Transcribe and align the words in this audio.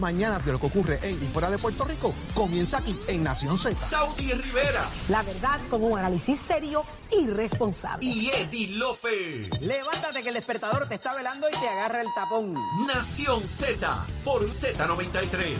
mañanas 0.00 0.44
de 0.44 0.52
lo 0.52 0.58
que 0.60 0.66
ocurre 0.66 0.98
en 1.02 1.22
y 1.22 1.26
fuera 1.28 1.50
de 1.50 1.58
Puerto 1.58 1.84
Rico 1.84 2.14
comienza 2.34 2.78
aquí 2.78 2.96
en 3.08 3.22
Nación 3.22 3.58
Z. 3.58 3.76
Saudi 3.78 4.32
Rivera 4.32 4.84
La 5.08 5.22
verdad 5.22 5.60
con 5.68 5.84
un 5.84 5.98
análisis 5.98 6.38
serio 6.40 6.84
y 7.10 7.26
responsable. 7.26 8.04
y 8.06 8.30
Eddie 8.30 8.68
Lofe. 8.76 9.48
Levántate 9.60 10.22
que 10.22 10.28
el 10.28 10.34
despertador 10.34 10.88
te 10.88 10.94
está 10.96 11.14
velando 11.14 11.48
y 11.48 11.52
te 11.60 11.68
agarra 11.68 12.00
el 12.00 12.08
tapón. 12.14 12.54
Nación 12.86 13.42
Z 13.48 14.06
por 14.24 14.46
Z93. 14.48 15.56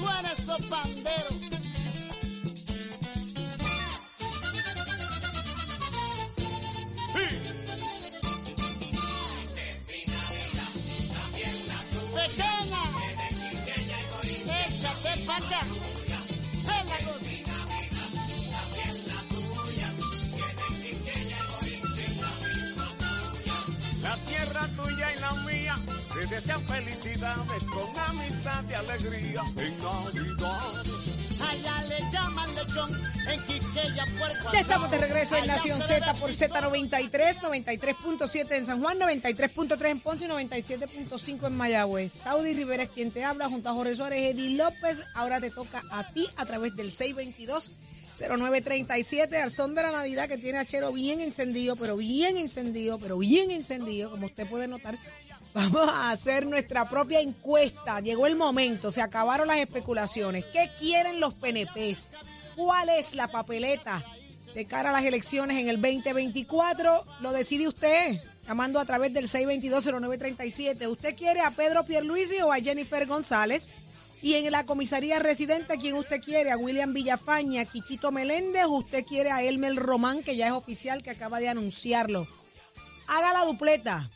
Suena 0.00 0.32
esos 0.32 0.58
se 26.20 26.26
desean 26.34 26.60
felicidades 26.66 27.64
con 27.64 27.98
amistad 27.98 28.64
y 28.68 28.74
alegría 28.74 29.42
en 29.56 29.78
Navidad. 29.78 30.84
Allá 31.40 31.82
le 31.88 32.10
llaman 32.10 32.54
lechón. 32.54 33.00
En 33.28 33.40
Quiqueya, 33.42 34.06
puerco 34.18 34.50
Ya 34.52 34.60
estamos 34.60 34.90
de 34.90 34.98
regreso 34.98 35.36
en 35.36 35.46
Nación 35.46 35.80
Z 35.80 36.14
por 36.14 36.30
pisco. 36.30 36.46
Z93, 36.46 37.40
93.7 37.40 38.56
en 38.56 38.66
San 38.66 38.80
Juan, 38.80 38.98
93.3 38.98 39.86
en 39.86 40.00
Ponce 40.00 40.24
y 40.24 40.28
97.5 40.28 41.46
en 41.46 41.56
Mayagüez. 41.56 42.12
Saudi 42.12 42.54
Rivera 42.54 42.84
es 42.84 42.90
quien 42.90 43.10
te 43.10 43.24
habla, 43.24 43.48
junto 43.48 43.68
a 43.68 43.74
Jorge 43.74 43.94
Suárez, 43.94 44.34
Eddie 44.34 44.56
López. 44.56 45.02
Ahora 45.14 45.40
te 45.40 45.50
toca 45.50 45.82
a 45.90 46.10
ti 46.12 46.26
a 46.36 46.46
través 46.46 46.74
del 46.74 46.90
622-0937, 46.90 49.42
al 49.42 49.52
son 49.52 49.74
de 49.74 49.82
la 49.82 49.92
Navidad 49.92 50.26
que 50.28 50.38
tiene 50.38 50.58
a 50.58 50.64
Chero 50.64 50.92
bien 50.92 51.20
encendido, 51.20 51.76
pero 51.76 51.96
bien 51.96 52.38
encendido, 52.38 52.98
pero 52.98 53.18
bien 53.18 53.50
encendido, 53.50 54.10
como 54.10 54.26
usted 54.26 54.48
puede 54.48 54.68
notar. 54.68 54.96
Vamos 55.54 55.88
a 55.88 56.10
hacer 56.10 56.46
nuestra 56.46 56.88
propia 56.88 57.20
encuesta. 57.20 58.00
Llegó 58.00 58.26
el 58.26 58.36
momento, 58.36 58.92
se 58.92 59.02
acabaron 59.02 59.48
las 59.48 59.58
especulaciones. 59.58 60.44
¿Qué 60.46 60.70
quieren 60.78 61.20
los 61.20 61.34
PNPs? 61.34 62.10
¿Cuál 62.54 62.88
es 62.90 63.14
la 63.14 63.28
papeleta 63.28 64.04
de 64.54 64.66
cara 64.66 64.90
a 64.90 64.92
las 64.92 65.04
elecciones 65.04 65.58
en 65.58 65.68
el 65.68 65.80
2024? 65.80 67.04
Lo 67.20 67.32
decide 67.32 67.68
usted, 67.68 68.20
llamando 68.46 68.78
a 68.78 68.84
través 68.84 69.12
del 69.12 69.28
622-0937. 69.28 70.88
¿Usted 70.88 71.16
quiere 71.16 71.40
a 71.40 71.50
Pedro 71.50 71.84
Pierluisi 71.84 72.40
o 72.40 72.52
a 72.52 72.58
Jennifer 72.58 73.06
González? 73.06 73.68
Y 74.20 74.34
en 74.34 74.50
la 74.50 74.66
comisaría 74.66 75.20
residente, 75.20 75.74
¿a 75.74 75.76
quién 75.76 75.94
usted 75.94 76.20
quiere? 76.20 76.50
¿A 76.50 76.56
William 76.56 76.92
Villafaña, 76.92 77.64
Quiquito 77.64 78.10
Meléndez? 78.10 78.64
¿O 78.64 78.78
usted 78.78 79.04
quiere 79.04 79.30
a 79.30 79.42
Elmer 79.42 79.76
Román, 79.76 80.22
que 80.22 80.36
ya 80.36 80.46
es 80.46 80.52
oficial, 80.52 81.02
que 81.02 81.10
acaba 81.10 81.38
de 81.38 81.48
anunciarlo? 81.48 82.26
Haga 83.06 83.32
la 83.32 83.44
dupleta. 83.44 84.10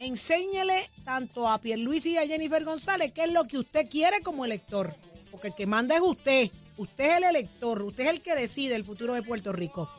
Enséñele 0.00 0.88
tanto 1.04 1.46
a 1.46 1.58
Pierluisi 1.58 2.12
y 2.12 2.16
a 2.16 2.26
Jennifer 2.26 2.64
González 2.64 3.12
qué 3.12 3.24
es 3.24 3.32
lo 3.32 3.44
que 3.44 3.58
usted 3.58 3.86
quiere 3.86 4.20
como 4.22 4.46
elector. 4.46 4.94
Porque 5.30 5.48
el 5.48 5.54
que 5.54 5.66
manda 5.66 5.94
es 5.94 6.00
usted. 6.00 6.50
Usted 6.78 7.04
es 7.04 7.16
el 7.18 7.24
elector. 7.24 7.82
Usted 7.82 8.04
es 8.04 8.10
el 8.10 8.22
que 8.22 8.34
decide 8.34 8.76
el 8.76 8.84
futuro 8.84 9.12
de 9.12 9.22
Puerto 9.22 9.52
Rico. 9.52 9.90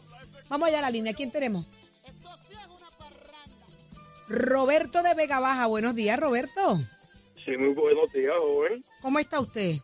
Vamos 0.49 0.67
allá 0.67 0.79
a 0.79 0.81
la 0.81 0.89
línea. 0.89 1.13
¿Quién 1.13 1.31
tenemos? 1.31 1.67
Roberto 4.27 5.03
de 5.03 5.13
Vega 5.13 5.39
Baja. 5.39 5.67
Buenos 5.67 5.93
días, 5.93 6.19
Roberto. 6.19 6.81
Sí, 7.45 7.55
muy 7.57 7.73
buenos 7.75 8.11
días, 8.11 8.33
joven. 8.39 8.83
¿Cómo 9.01 9.19
está 9.19 9.39
usted? 9.39 9.75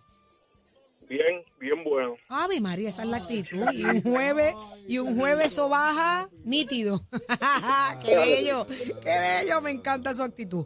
Bien, 1.08 1.44
bien 1.60 1.84
bueno. 1.84 2.18
Ave 2.28 2.60
María, 2.60 2.90
esa 2.90 3.04
es 3.04 3.10
la 3.10 3.18
actitud. 3.18 3.66
Y 3.72 3.86
un 3.86 4.02
jueves, 4.02 4.54
y 4.88 4.98
un 4.98 5.18
jueves 5.18 5.48
eso 5.48 5.70
baja 5.70 6.30
nítido. 6.44 7.08
qué 8.06 8.16
bello, 8.16 8.68
qué 8.68 9.44
bello, 9.44 9.62
me 9.62 9.72
encanta 9.72 10.14
su 10.14 10.24
actitud. 10.24 10.66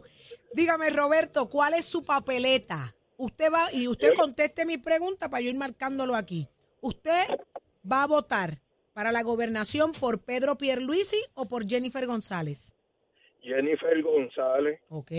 Dígame, 0.54 0.90
Roberto, 0.90 1.48
¿cuál 1.48 1.74
es 1.74 1.84
su 1.86 2.04
papeleta? 2.04 2.94
Usted 3.16 3.52
va, 3.52 3.72
y 3.72 3.86
usted 3.86 4.12
conteste 4.14 4.66
mi 4.66 4.78
pregunta 4.78 5.30
para 5.30 5.42
yo 5.42 5.50
ir 5.50 5.56
marcándolo 5.56 6.16
aquí. 6.16 6.48
¿Usted 6.80 7.24
va 7.90 8.02
a 8.02 8.08
votar 8.08 8.60
para 8.92 9.12
la 9.12 9.22
gobernación 9.22 9.92
por 9.92 10.24
Pedro 10.24 10.58
Pierluisi 10.58 11.22
o 11.34 11.46
por 11.46 11.68
Jennifer 11.68 12.06
González? 12.06 12.74
Jennifer 13.42 14.02
González, 14.02 14.80
¿Ok? 14.88 15.12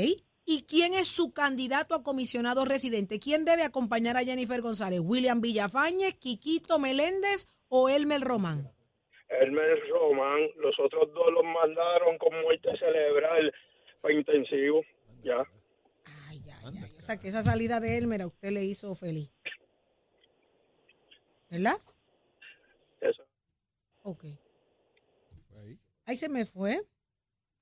¿Y 0.45 0.63
quién 0.63 0.93
es 0.93 1.07
su 1.07 1.33
candidato 1.33 1.95
a 1.95 2.03
comisionado 2.03 2.65
residente? 2.65 3.19
¿Quién 3.19 3.45
debe 3.45 3.63
acompañar 3.63 4.17
a 4.17 4.23
Jennifer 4.23 4.61
González? 4.61 4.99
¿William 5.01 5.39
Villafañez, 5.39 6.15
Quiquito 6.15 6.79
Meléndez 6.79 7.47
o 7.69 7.87
Elmer 7.87 8.21
Román? 8.21 8.69
Hermes 9.29 9.79
Román, 9.89 10.41
los 10.57 10.77
otros 10.79 11.11
dos 11.13 11.31
los 11.31 11.43
mandaron 11.43 12.17
con 12.17 12.41
muerte 12.41 12.69
cerebral 12.77 13.53
para 14.01 14.13
intensivo. 14.13 14.83
Ya. 15.23 15.39
Ay, 16.27 16.43
ay, 16.65 16.77
ay. 16.83 16.95
O 16.97 17.01
sea, 17.01 17.17
que 17.17 17.29
esa 17.29 17.41
salida 17.41 17.79
de 17.79 17.97
Elmer 17.97 18.21
a 18.21 18.27
usted 18.27 18.51
le 18.51 18.63
hizo 18.65 18.93
feliz. 18.95 19.31
¿Verdad? 21.49 21.77
Eso. 22.99 23.23
Ok. 24.03 24.25
Ahí 26.05 26.17
se 26.17 26.27
me 26.27 26.45
fue. 26.45 26.81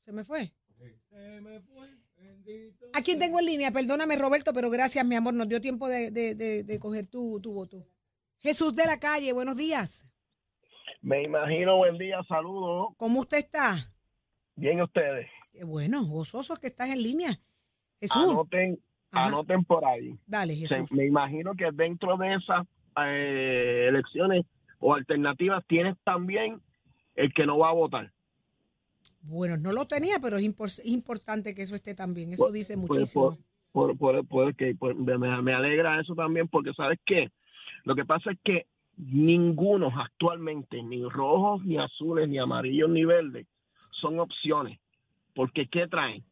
Se 0.03 0.11
me 0.11 0.23
fue. 0.23 0.51
¿A 2.93 3.01
quién 3.01 3.19
tengo 3.19 3.39
en 3.39 3.45
línea? 3.45 3.71
Perdóname, 3.71 4.15
Roberto, 4.17 4.53
pero 4.53 4.69
gracias, 4.69 5.05
mi 5.05 5.15
amor. 5.15 5.33
Nos 5.33 5.47
dio 5.47 5.61
tiempo 5.61 5.87
de, 5.87 6.11
de, 6.11 6.35
de, 6.35 6.63
de 6.63 6.79
coger 6.79 7.07
tu, 7.07 7.39
tu 7.41 7.53
voto. 7.53 7.85
Jesús 8.39 8.75
de 8.75 8.85
la 8.85 8.99
calle, 8.99 9.33
buenos 9.33 9.55
días. 9.57 10.13
Me 11.01 11.23
imagino, 11.23 11.77
buen 11.77 11.97
día, 11.97 12.19
saludos. 12.27 12.89
¿Cómo 12.97 13.21
usted 13.21 13.37
está? 13.39 13.91
Bien 14.55 14.81
ustedes. 14.81 15.27
Qué 15.51 15.63
bueno, 15.63 16.03
gozoso 16.05 16.55
que 16.57 16.67
estás 16.67 16.89
en 16.89 17.01
línea. 17.01 17.39
Jesús, 17.99 18.23
Anoten, 18.31 18.79
Ajá. 19.11 19.27
anoten 19.27 19.63
por 19.63 19.85
ahí. 19.85 20.17
dale, 20.25 20.55
Se- 20.67 20.75
Jesús. 20.79 20.91
me 20.91 21.05
imagino 21.05 21.53
que 21.55 21.69
dentro 21.73 22.17
de 22.17 22.35
esas 22.35 22.65
eh, 23.05 23.85
elecciones 23.89 24.45
o 24.79 24.93
alternativas 24.93 25.63
tienes 25.67 25.95
también 26.03 26.61
el 27.15 27.33
que 27.33 27.45
no 27.45 27.57
va 27.59 27.69
a 27.69 27.73
votar. 27.73 28.11
Bueno, 29.23 29.57
no 29.57 29.71
lo 29.71 29.85
tenía, 29.85 30.19
pero 30.19 30.37
es 30.37 30.43
impor- 30.43 30.81
importante 30.85 31.53
que 31.53 31.61
eso 31.61 31.75
esté 31.75 31.93
también. 31.95 32.33
Eso 32.33 32.51
dice 32.51 32.75
Pues, 32.75 32.87
muchísimo. 32.89 33.37
Por, 33.71 33.97
por, 33.97 33.97
por, 33.97 34.27
por- 34.27 34.55
que, 34.55 34.75
por- 34.75 34.95
me, 34.95 35.17
me 35.41 35.53
alegra 35.53 35.99
eso 36.01 36.15
también 36.15 36.47
porque 36.47 36.73
sabes 36.73 36.99
qué, 37.05 37.31
lo 37.83 37.95
que 37.95 38.03
pasa 38.05 38.31
es 38.31 38.39
que 38.43 38.65
ninguno 38.97 39.91
actualmente, 39.95 40.81
ni 40.83 41.03
rojos, 41.07 41.63
ni 41.65 41.77
azules, 41.77 42.27
ni 42.29 42.37
amarillos, 42.39 42.89
ni 42.89 43.05
verdes, 43.05 43.47
son 43.99 44.19
opciones. 44.19 44.79
Porque 45.33 45.67
¿qué 45.67 45.87
traen? 45.87 46.23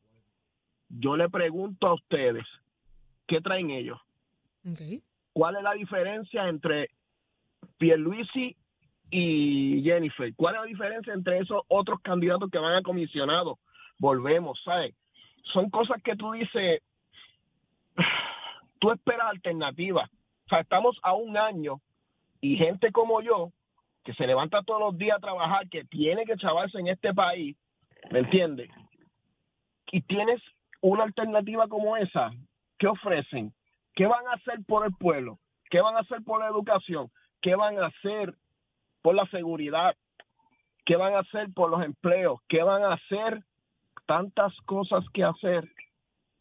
Yo 0.89 1.15
le 1.15 1.29
pregunto 1.29 1.87
a 1.87 1.93
ustedes, 1.93 2.45
¿qué 3.27 3.39
traen 3.41 3.69
ellos? 3.69 3.99
¿Cuál 5.33 5.55
es 5.55 5.63
la 5.63 5.73
diferencia 5.73 6.49
entre 6.49 6.89
Pierluisi 7.77 8.55
y 9.09 9.81
Jennifer? 9.83 10.33
¿Cuál 10.35 10.55
es 10.55 10.61
la 10.61 10.67
diferencia 10.67 11.13
entre 11.13 11.39
esos 11.39 11.61
otros 11.67 11.99
candidatos 12.01 12.49
que 12.49 12.59
van 12.59 12.75
a 12.75 12.81
comisionado? 12.81 13.57
Volvemos, 13.97 14.59
¿sabes? 14.63 14.95
Son 15.53 15.69
cosas 15.69 16.01
que 16.03 16.15
tú 16.15 16.31
dices, 16.31 16.81
tú 18.79 18.91
esperas 18.91 19.27
alternativas. 19.29 20.09
O 20.45 20.49
sea, 20.49 20.61
estamos 20.61 20.97
a 21.03 21.13
un 21.13 21.37
año 21.37 21.79
y 22.41 22.57
gente 22.57 22.91
como 22.91 23.21
yo, 23.21 23.51
que 24.03 24.13
se 24.13 24.25
levanta 24.25 24.63
todos 24.63 24.79
los 24.79 24.97
días 24.97 25.17
a 25.17 25.21
trabajar, 25.21 25.69
que 25.69 25.83
tiene 25.85 26.25
que 26.25 26.37
chavarse 26.37 26.79
en 26.79 26.87
este 26.87 27.13
país, 27.13 27.57
¿me 28.11 28.19
entiendes? 28.19 28.69
Y 29.91 30.01
tienes 30.01 30.41
una 30.81 31.03
alternativa 31.03 31.67
como 31.67 31.97
esa, 31.97 32.31
¿qué 32.77 32.87
ofrecen? 32.87 33.53
¿Qué 33.95 34.07
van 34.07 34.25
a 34.27 34.33
hacer 34.33 34.59
por 34.65 34.85
el 34.85 34.93
pueblo? 34.93 35.39
¿Qué 35.69 35.81
van 35.81 35.95
a 35.95 35.99
hacer 35.99 36.23
por 36.23 36.39
la 36.39 36.47
educación? 36.47 37.11
¿Qué 37.41 37.55
van 37.55 37.77
a 37.77 37.87
hacer 37.87 38.33
por 39.01 39.15
la 39.15 39.25
seguridad? 39.27 39.95
¿Qué 40.85 40.95
van 40.95 41.13
a 41.13 41.19
hacer 41.19 41.49
por 41.53 41.69
los 41.69 41.83
empleos? 41.83 42.39
¿Qué 42.47 42.63
van 42.63 42.83
a 42.83 42.93
hacer? 42.93 43.43
Tantas 44.05 44.53
cosas 44.65 45.03
que 45.13 45.23
hacer. 45.23 45.69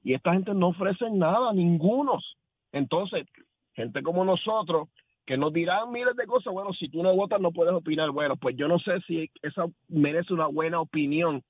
Y 0.02 0.14
esta 0.14 0.32
gente 0.32 0.55
no 0.55 0.69
ofrece 0.69 1.10
nada, 1.10 1.52
ningunos. 1.52 2.37
Entonces, 2.72 3.26
gente 3.75 4.02
como 4.02 4.25
nosotros, 4.25 4.88
que 5.26 5.37
nos 5.37 5.52
dirán 5.52 5.93
miles 5.93 6.16
de 6.16 6.26
cosas, 6.26 6.52
bueno, 6.52 6.72
si 6.72 6.88
tú 6.88 7.02
no 7.02 7.14
votas 7.14 7.40
no 7.40 7.52
puedes 7.52 7.75
opinar. 7.75 8.10
Bueno, 8.10 8.37
pues 8.37 8.56
yo 8.56 8.66
no 8.66 8.78
sé 8.78 9.00
si 9.06 9.31
esa 9.43 9.66
merece 9.88 10.32
una 10.32 10.46
buena 10.46 10.81
opinión, 10.81 11.43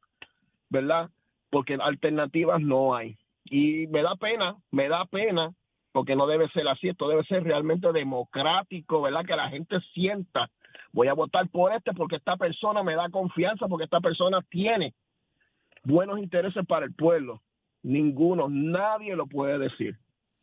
¿verdad? 0.69 1.11
Porque 1.51 1.75
alternativas 1.81 2.61
no 2.61 2.97
hay. 2.97 3.17
Y 3.45 3.87
me 3.87 4.03
da 4.03 4.17
pena, 4.17 4.57
me 4.73 4.89
da 4.89 5.05
pena, 5.05 5.53
porque 5.93 6.17
no 6.17 6.27
debe 6.27 6.49
ser 6.49 6.67
así, 6.67 6.89
esto 6.89 7.09
debe 7.09 7.23
ser 7.25 7.45
realmente 7.45 7.93
democrático, 7.93 9.01
¿verdad? 9.01 9.25
Que 9.25 9.37
la 9.37 9.49
gente 9.49 9.79
sienta, 9.95 10.51
voy 10.93 11.09
a 11.09 11.15
votar 11.15 11.49
por 11.51 11.73
este 11.73 11.93
porque 11.93 12.17
esta 12.17 12.37
persona 12.37 12.83
me 12.83 12.95
da 12.95 13.09
confianza, 13.11 13.67
porque 13.69 13.85
esta 13.85 14.01
persona 14.01 14.45
tiene 14.51 14.95
buenos 15.85 16.19
intereses 16.19 16.65
para 16.67 16.87
el 16.87 16.95
pueblo. 16.95 17.43
ninguno, 17.83 18.49
nadie 18.49 19.15
lo 19.15 19.27
puede 19.27 19.59
decir. 19.59 19.97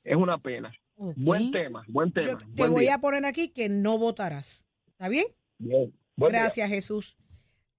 Es 0.03 0.15
una 0.15 0.38
pena. 0.38 0.71
Buen 0.95 1.51
tema, 1.51 1.83
buen 1.88 2.12
tema. 2.12 2.27
Yo 2.27 2.38
te 2.38 2.45
buen 2.56 2.71
voy 2.71 2.83
día. 2.86 2.95
a 2.95 3.01
poner 3.01 3.25
aquí 3.25 3.50
que 3.50 3.68
no 3.68 3.97
votarás. 3.97 4.65
¿Está 4.88 5.09
bien? 5.09 5.25
Bien, 5.57 5.94
buen 6.15 6.31
día. 6.31 6.44
Gracias, 6.44 6.69
Jesús. 6.69 7.18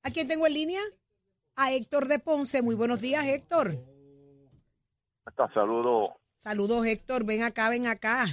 ¿A 0.03 0.11
quién 0.11 0.29
tengo 0.29 0.47
en 0.47 0.53
línea? 0.53 0.81
A 1.57 1.73
Héctor 1.73 2.09
de 2.09 2.19
Ponce. 2.19 2.61
Muy 2.63 2.75
buenos 2.75 3.01
días, 3.01 3.25
Héctor. 3.27 3.75
Hasta 5.25 5.53
saludo. 5.55 6.17
Saludos, 6.37 6.87
Héctor. 6.87 7.25
Ven 7.25 7.43
acá, 7.43 7.71
ven 7.71 7.87
acá. 7.87 8.27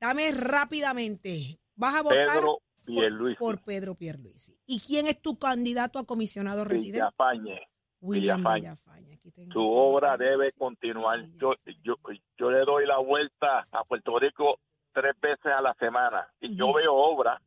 Dame 0.00 0.32
rápidamente. 0.32 1.60
¿Vas 1.76 1.94
a 1.94 2.02
votar 2.02 2.26
Pedro 2.26 2.58
Pierluisi. 2.94 3.38
por 3.38 3.62
Pedro 3.62 3.94
Pierluisi? 3.94 4.56
¿Y 4.66 4.80
quién 4.80 5.06
es 5.06 5.20
tu 5.20 5.38
candidato 5.38 5.98
a 5.98 6.04
comisionado 6.04 6.64
residente? 6.64 7.00
Villafañe. 7.00 7.68
William 8.00 8.38
Villafañe. 8.38 8.60
Villafañe. 8.60 9.14
Aquí 9.14 9.30
tengo. 9.32 9.52
Su 9.52 9.60
obra 9.70 10.16
debe 10.16 10.52
continuar. 10.52 11.20
Yo, 11.40 11.54
yo, 11.82 11.94
yo 12.38 12.50
le 12.50 12.60
doy 12.60 12.86
la 12.86 12.98
vuelta 12.98 13.66
a 13.72 13.84
Puerto 13.84 14.18
Rico 14.18 14.60
tres 14.92 15.14
veces 15.20 15.46
a 15.46 15.60
la 15.60 15.74
semana 15.74 16.26
y 16.40 16.56
yo 16.56 16.72
veo 16.72 16.94
obra, 16.94 17.40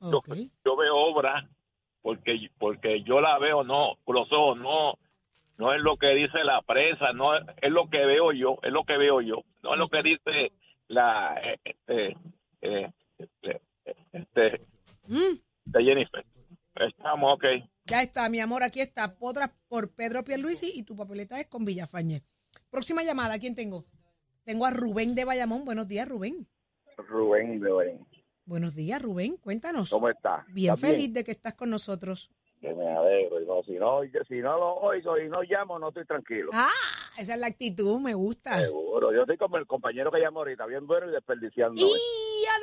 yo, 0.00 0.18
Ok. 0.18 0.30
yo 0.64 0.76
veo 0.76 0.96
obra 0.96 1.48
porque 2.02 2.50
porque 2.58 3.02
yo 3.02 3.20
la 3.20 3.38
veo 3.38 3.62
no 3.62 3.96
con 4.04 4.16
los 4.16 4.32
ojos 4.32 4.58
no 4.58 4.94
no 5.58 5.74
es 5.74 5.80
lo 5.80 5.96
que 5.96 6.08
dice 6.14 6.42
la 6.44 6.60
prensa 6.62 7.12
no 7.12 7.36
es, 7.36 7.44
es 7.60 7.70
lo 7.70 7.88
que 7.90 7.98
veo 8.04 8.32
yo 8.32 8.58
es 8.62 8.72
lo 8.72 8.84
que 8.84 8.96
veo 8.96 9.20
yo 9.20 9.42
no 9.62 9.74
es 9.74 9.78
lo 9.78 9.88
que 9.88 10.02
dice 10.02 10.52
la 10.88 11.40
eh, 11.42 11.60
eh, 11.88 12.16
eh, 12.62 12.90
eh, 13.42 13.60
este, 14.12 14.62
Mm, 15.08 15.38
de 15.64 15.84
Jennifer 15.84 16.24
estamos 16.76 17.34
ok 17.34 17.44
ya 17.88 18.02
está, 18.02 18.28
mi 18.28 18.38
amor. 18.38 18.62
Aquí 18.62 18.82
está. 18.82 19.16
Otras 19.18 19.50
por 19.66 19.94
Pedro 19.94 20.22
Pierluisi 20.22 20.70
y 20.74 20.82
tu 20.82 20.94
papeleta 20.94 21.40
es 21.40 21.46
con 21.46 21.64
Villafañe. 21.64 22.22
Próxima 22.68 23.02
llamada. 23.02 23.38
¿Quién 23.38 23.54
tengo? 23.54 23.86
Tengo 24.44 24.66
a 24.66 24.70
Rubén 24.70 25.14
de 25.14 25.24
Bayamón. 25.24 25.64
Buenos 25.64 25.88
días, 25.88 26.06
Rubén. 26.06 26.46
Rubén 26.98 27.62
Rubén 27.64 28.06
Buenos 28.44 28.74
días, 28.74 29.00
Rubén. 29.00 29.38
Cuéntanos. 29.38 29.88
cómo 29.88 30.10
está 30.10 30.44
Bien 30.48 30.74
¿Estás 30.74 30.90
feliz 30.90 31.14
de 31.14 31.24
que 31.24 31.30
estás 31.30 31.54
con 31.54 31.70
nosotros. 31.70 32.30
Que 32.60 32.74
me 32.74 32.86
alegro. 32.88 33.40
y 33.40 33.46
no, 33.46 33.62
si, 33.62 33.72
no, 33.72 34.00
si 34.28 34.34
no 34.40 34.58
lo 34.58 34.74
oigo 34.74 35.16
y 35.18 35.28
no 35.30 35.42
llamo, 35.42 35.78
no 35.78 35.88
estoy 35.88 36.04
tranquilo. 36.04 36.50
Ah, 36.52 36.68
esa 37.16 37.34
es 37.34 37.40
la 37.40 37.46
actitud, 37.46 38.00
me 38.00 38.12
gusta. 38.12 38.60
Seguro. 38.60 39.14
Yo 39.14 39.22
estoy 39.22 39.38
como 39.38 39.56
el 39.56 39.66
compañero 39.66 40.10
que 40.12 40.20
llamó 40.20 40.40
ahorita, 40.40 40.66
bien 40.66 40.86
bueno 40.86 41.08
y 41.08 41.12
desperdiciando. 41.12 41.80
Y 41.80 41.84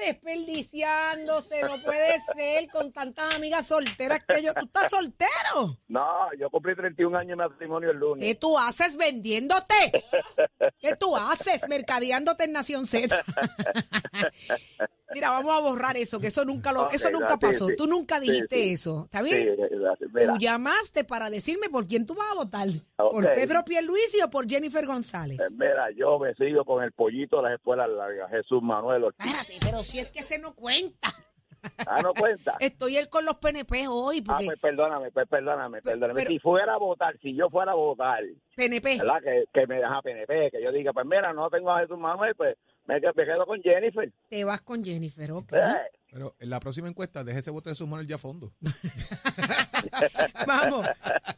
desperdiciándose, 0.06 1.62
no 1.64 1.82
puede 1.82 2.20
ser 2.36 2.70
con 2.70 2.92
tantas 2.92 3.36
amigas 3.36 3.68
solteras 3.68 4.24
que 4.26 4.44
yo. 4.44 4.54
¿Tú 4.54 4.66
estás 4.66 4.90
soltero? 4.92 5.78
No, 5.88 6.34
yo 6.38 6.50
cumplí 6.50 6.76
31 6.76 7.18
años 7.18 7.38
de 7.38 7.48
matrimonio 7.48 7.92
el 7.92 7.98
lunes. 7.98 8.28
¿Qué 8.28 8.36
tú 8.36 8.58
haces 8.58 8.98
vendiéndote? 8.98 10.04
¿Qué 10.80 10.96
tú 10.96 11.16
haces 11.16 11.68
mercadeándote 11.68 12.46
en 12.46 12.54
Nación 12.54 12.86
Z? 12.86 13.16
Mira, 15.16 15.30
vamos 15.30 15.54
a 15.56 15.60
borrar 15.62 15.96
eso, 15.96 16.20
que 16.20 16.28
eso 16.28 16.44
nunca 16.44 16.74
lo, 16.74 16.92
eso 16.92 17.10
nunca 17.10 17.38
pasó. 17.38 17.68
Tú 17.78 17.88
nunca 17.88 18.20
dijiste 18.20 18.74
eso, 18.74 19.06
¿está 19.06 19.22
bien? 19.22 19.56
gracias. 19.72 20.12
Mira, 20.14 20.34
Tú 20.34 20.38
llamaste 20.40 21.06
para 21.06 21.30
decirme 21.30 21.70
por 21.70 21.88
quién 21.88 22.06
tú 22.06 22.16
vas 22.16 22.30
a 22.32 22.36
votar. 22.36 22.68
¿Por 22.98 23.26
Ok. 23.26 23.34
Pedro 23.34 23.64
Pierluisi 23.64 24.22
o 24.22 24.30
por 24.30 24.46
Jennifer 24.50 24.86
González? 24.86 25.40
eh, 25.40 25.54
mira, 25.58 25.90
yo 25.96 26.20
me 26.20 26.34
sigo 26.36 26.66
con 26.66 26.84
el 26.84 26.92
pollito 26.92 27.38
de 27.38 27.44
las 27.44 27.54
escuelas 27.54 27.88
largas, 27.90 28.30
Jesús 28.30 28.62
Manuel. 28.62 29.06
Espérate, 29.18 29.58
pero 29.62 29.82
si 29.84 30.00
es 30.00 30.12
que 30.12 30.22
se 30.22 30.38
no 30.38 30.54
cuenta. 30.54 31.08
Ah, 31.88 32.02
no 32.04 32.14
cuenta. 32.14 32.56
Estoy 32.60 32.98
él 32.98 33.08
con 33.10 33.24
los 33.26 33.38
PNP 33.38 33.88
hoy, 33.88 34.20
Ah, 34.20 34.24
porque 34.28 34.46
pues 34.48 34.60
perdóname, 34.60 35.12
pues 35.12 35.28
perdóname, 35.30 35.82
perdóname. 35.82 36.14
pero- 36.20 36.30
si 36.30 36.40
fuera 36.40 36.74
a 36.74 36.78
votar, 36.78 37.18
si 37.22 37.34
yo 37.34 37.48
fuera 37.48 37.72
a 37.72 37.76
votar, 37.76 38.22
PNP. 38.56 38.98
¿verdad? 39.00 39.22
Que, 39.24 39.46
que 39.54 39.66
me 39.66 39.78
deja 39.78 40.02
PNP, 40.02 40.52
que 40.52 40.62
yo 40.62 40.72
diga, 40.74 40.92
pues 40.94 41.06
mira, 41.06 41.32
no 41.34 41.50
tengo 41.50 41.72
a 41.72 41.80
Jesús 41.80 41.98
Manuel, 41.98 42.36
pues 42.36 42.58
me, 42.88 42.96
me 43.00 43.26
quedo 43.26 43.46
con 43.46 43.62
Jennifer. 43.62 44.12
Te 44.30 44.44
vas 44.44 44.62
con 44.62 44.84
Jennifer, 44.84 45.32
ok. 45.32 45.54
Eh, 45.54 45.60
Pero 46.12 46.36
en 46.40 46.50
la 46.50 46.60
próxima 46.60 46.88
encuesta, 46.88 47.24
deje 47.24 47.40
ese 47.40 47.52
voto 47.52 47.70
de 47.70 47.76
sus 47.76 47.88
manos 47.88 48.06
ya 48.08 48.16
a 48.16 48.20
fondo. 48.20 48.54
Vamos, 50.48 50.86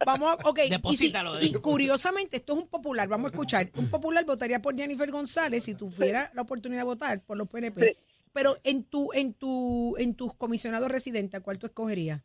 vamos, 0.05 0.29
a- 0.29 0.49
ok. 0.49 0.59
y 0.59 0.63
si- 0.63 0.69
Deposítalo, 0.69 1.41
Y, 1.41 1.53
curiosamente, 1.53 2.37
esto 2.37 2.53
es 2.53 2.59
un 2.59 2.67
popular, 2.67 3.07
vamos 3.07 3.27
a 3.29 3.33
escuchar. 3.33 3.69
Un 3.75 3.89
popular 3.89 4.25
votaría 4.25 4.61
por 4.61 4.75
Jennifer 4.75 5.09
González 5.11 5.63
si 5.63 5.75
tuviera 5.75 6.31
la 6.33 6.41
oportunidad 6.43 6.81
de 6.81 6.85
votar 6.85 7.21
por 7.23 7.37
los 7.37 7.47
PNP. 7.47 7.83
Sí. 7.85 7.97
Pero 8.33 8.55
en 8.63 8.83
tu, 8.83 9.11
en 9.13 9.33
tu, 9.33 9.95
en 9.97 10.15
tus 10.15 10.33
comisionados 10.35 10.89
residentes, 10.89 11.39
¿a 11.39 11.43
¿cuál 11.43 11.57
tú 11.59 11.65
escogerías? 11.67 12.21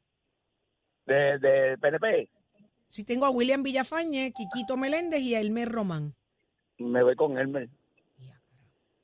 de, 1.07 1.39
de 1.39 1.77
PNP, 1.79 2.29
Si 2.87 3.03
tengo 3.05 3.27
a 3.27 3.31
William 3.31 3.63
Villafañe, 3.63 4.33
Quiquito 4.33 4.77
Meléndez 4.77 5.21
y 5.21 5.35
a 5.35 5.41
Elmer 5.41 5.69
Román. 5.71 6.15
me 6.79 7.03
voy 7.03 7.17
con 7.17 7.37
Elmer. 7.39 7.69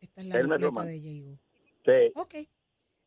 Esta 0.00 0.20
es 0.20 0.26
la 0.28 0.58
Román. 0.58 0.86
de 0.86 1.00
Diego. 1.00 1.38
Sí. 1.84 2.12
Ok. 2.14 2.34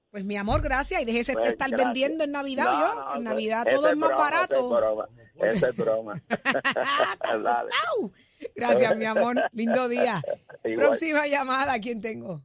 Pues 0.10 0.26
mi 0.26 0.36
amor, 0.36 0.62
gracias. 0.62 1.02
Y 1.02 1.06
déjese 1.06 1.34
Pues, 1.34 1.46
de 1.46 1.52
estar 1.54 1.70
gracias. 1.70 1.88
vendiendo 1.88 2.24
en 2.26 2.32
Navidad, 2.32 2.66
No, 2.66 2.80
yo. 2.80 2.94
no, 2.96 3.02
en 3.02 3.06
pues, 3.08 3.22
Navidad 3.22 3.66
todo 3.74 3.88
es 3.90 3.98
más 3.98 4.10
broma, 4.10 4.24
barato. 4.24 5.08
Esa 5.36 5.70
es 5.70 5.76
broma. 5.78 6.22
Gracias, 8.56 8.98
mi 8.98 9.06
amor. 9.06 9.42
Lindo 9.54 9.88
día. 9.88 10.22
Igual. 10.66 10.88
Próxima 10.88 11.28
llamada, 11.28 11.80
¿quién 11.80 12.02
tengo? 12.02 12.42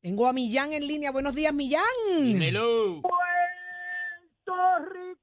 Tengo 0.00 0.26
a 0.26 0.32
Millán 0.34 0.72
en 0.72 0.86
línea. 0.86 1.10
Buenos 1.10 1.34
días, 1.34 1.54
Millán. 1.54 1.82
Dímelo. 2.18 3.00
Puerto 3.00 4.84
Rico 4.92 5.13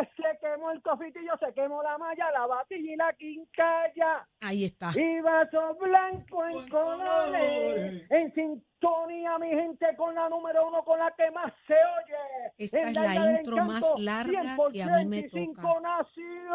que 0.00 0.22
se 0.22 0.38
quemó 0.40 0.70
el 0.70 0.82
cofitillo, 0.82 1.32
se 1.38 1.52
quemó 1.54 1.82
la 1.82 1.96
malla, 1.98 2.30
la 2.32 2.46
batilla 2.46 2.92
y 2.92 2.96
la 2.96 3.12
quincalla. 3.14 4.28
Ahí 4.40 4.64
está. 4.64 4.90
Y 4.94 5.20
vaso 5.20 5.74
blanco 5.76 6.44
en 6.46 6.68
colores, 6.68 8.02
en 8.10 8.34
sintonía 8.34 9.38
mi 9.38 9.50
gente 9.50 9.86
con 9.96 10.14
la 10.14 10.28
número 10.28 10.66
uno, 10.68 10.84
con 10.84 10.98
la 10.98 11.10
que 11.16 11.30
más 11.30 11.52
se 11.66 11.74
oye. 11.74 12.52
Esta 12.58 12.80
En 12.80 12.88
es 12.88 12.94
la 12.94 13.14
intro 13.38 13.56
encanto, 13.56 13.72
más 13.72 13.94
larga 14.00 14.56
que 14.72 14.82
a 14.82 14.86
mí 14.98 15.04
me 15.06 15.22
100% 15.30 15.54
toca. 15.56 15.80
Nación. 15.80 16.54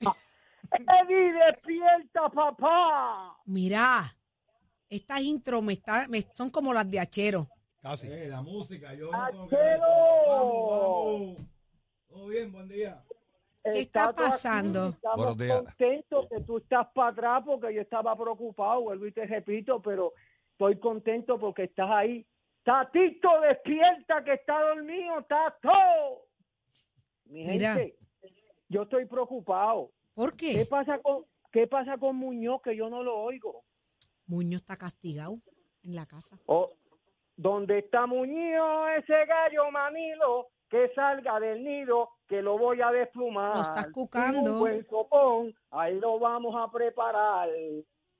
Eddie, 0.72 1.32
despierta, 1.32 2.28
papá. 2.30 3.36
Mira, 3.46 4.02
estas 4.88 5.20
intro 5.20 5.62
me 5.62 5.74
está, 5.74 6.06
me- 6.08 6.22
son 6.34 6.50
como 6.50 6.72
las 6.72 6.88
de 6.90 7.00
Achero. 7.00 7.48
Casi. 7.82 8.08
la 8.26 8.42
música, 8.42 8.94
yo 8.94 9.10
Achero. 9.14 9.86
Todo 12.08 12.26
bien, 12.28 12.52
buen 12.52 12.68
día. 12.68 13.02
¿Qué 13.62 13.80
está 13.80 14.04
aquí, 14.06 14.14
pasando? 14.16 14.88
Estamos 14.90 15.16
Buenos 15.16 15.38
días. 15.38 15.62
contentos 15.62 16.26
que 16.28 16.40
tú 16.42 16.58
estás 16.58 16.86
para 16.94 17.08
atrás 17.10 17.42
porque 17.46 17.74
yo 17.74 17.80
estaba 17.82 18.16
preocupado, 18.16 18.82
vuelvo 18.82 19.06
y 19.06 19.12
te 19.12 19.26
repito, 19.26 19.80
pero 19.82 20.12
estoy 20.52 20.78
contento 20.78 21.38
porque 21.38 21.64
estás 21.64 21.88
ahí. 21.90 22.26
Tatito, 22.64 23.28
despierta 23.40 24.22
que 24.24 24.34
está 24.34 24.60
dormido, 24.60 25.22
Tato. 25.28 26.26
Mi 27.24 27.44
Mira. 27.46 27.74
gente, 27.74 27.98
yo 28.68 28.82
estoy 28.82 29.06
preocupado. 29.06 29.90
¿Por 30.14 30.36
¿Qué 30.36 30.52
qué? 30.54 30.66
pasa 30.66 30.98
con 31.00 31.24
qué 31.52 31.66
pasa 31.66 31.96
con 31.98 32.16
Muñoz 32.16 32.60
que 32.62 32.76
yo 32.76 32.88
no 32.90 33.02
lo 33.02 33.16
oigo? 33.18 33.64
Muñoz 34.26 34.60
está 34.62 34.76
castigado 34.76 35.38
en 35.82 35.94
la 35.96 36.06
casa. 36.06 36.38
O, 36.46 36.70
¿Dónde 37.40 37.78
está 37.78 38.06
Muñoz, 38.06 38.88
ese 38.98 39.24
gallo 39.24 39.70
manilo? 39.70 40.48
Que 40.68 40.90
salga 40.94 41.40
del 41.40 41.64
nido, 41.64 42.10
que 42.28 42.42
lo 42.42 42.58
voy 42.58 42.82
a 42.82 42.90
desplumar. 42.90 43.54
Lo 43.56 43.62
estás 43.62 43.88
cucando. 43.92 44.52
Un 44.52 44.58
buen 44.58 44.86
sopón, 44.88 45.54
ahí 45.70 45.98
lo 45.98 46.18
vamos 46.18 46.54
a 46.54 46.70
preparar. 46.70 47.48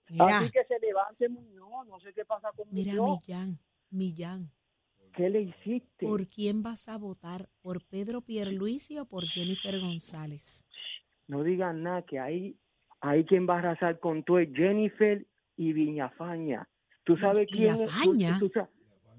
Mira, 0.08 0.38
Así 0.38 0.50
que 0.50 0.64
se 0.64 0.78
levante 0.80 1.28
Muñoz, 1.28 1.86
no 1.86 2.00
sé 2.00 2.14
qué 2.14 2.24
pasa 2.24 2.50
con 2.56 2.66
mira, 2.72 2.94
Muñoz. 2.94 3.20
Millán, 3.28 3.58
Millán. 3.90 4.50
¿Qué 5.14 5.28
le 5.28 5.42
hiciste? 5.42 6.06
¿Por 6.06 6.26
quién 6.28 6.62
vas 6.62 6.88
a 6.88 6.96
votar? 6.96 7.46
¿Por 7.60 7.84
Pedro 7.84 8.22
Pierluisi 8.22 8.98
o 8.98 9.04
por 9.04 9.24
Jennifer 9.26 9.78
González? 9.80 10.64
No 11.26 11.42
digan 11.42 11.82
nada, 11.82 12.02
que 12.02 12.18
ahí 12.18 12.56
hay 13.02 13.24
quien 13.26 13.46
va 13.46 13.56
a 13.56 13.58
arrasar 13.58 13.98
con 14.00 14.22
tú, 14.24 14.38
es 14.38 14.48
Jennifer 14.54 15.26
y 15.56 15.72
Viñafaña. 15.74 16.66
¿Tú 17.04 17.18
sabes 17.18 17.46
quién 17.52 17.74
es? 17.74 17.90
Tú-. 18.02 18.38
Tú, 18.38 18.48
sa- 18.54 18.68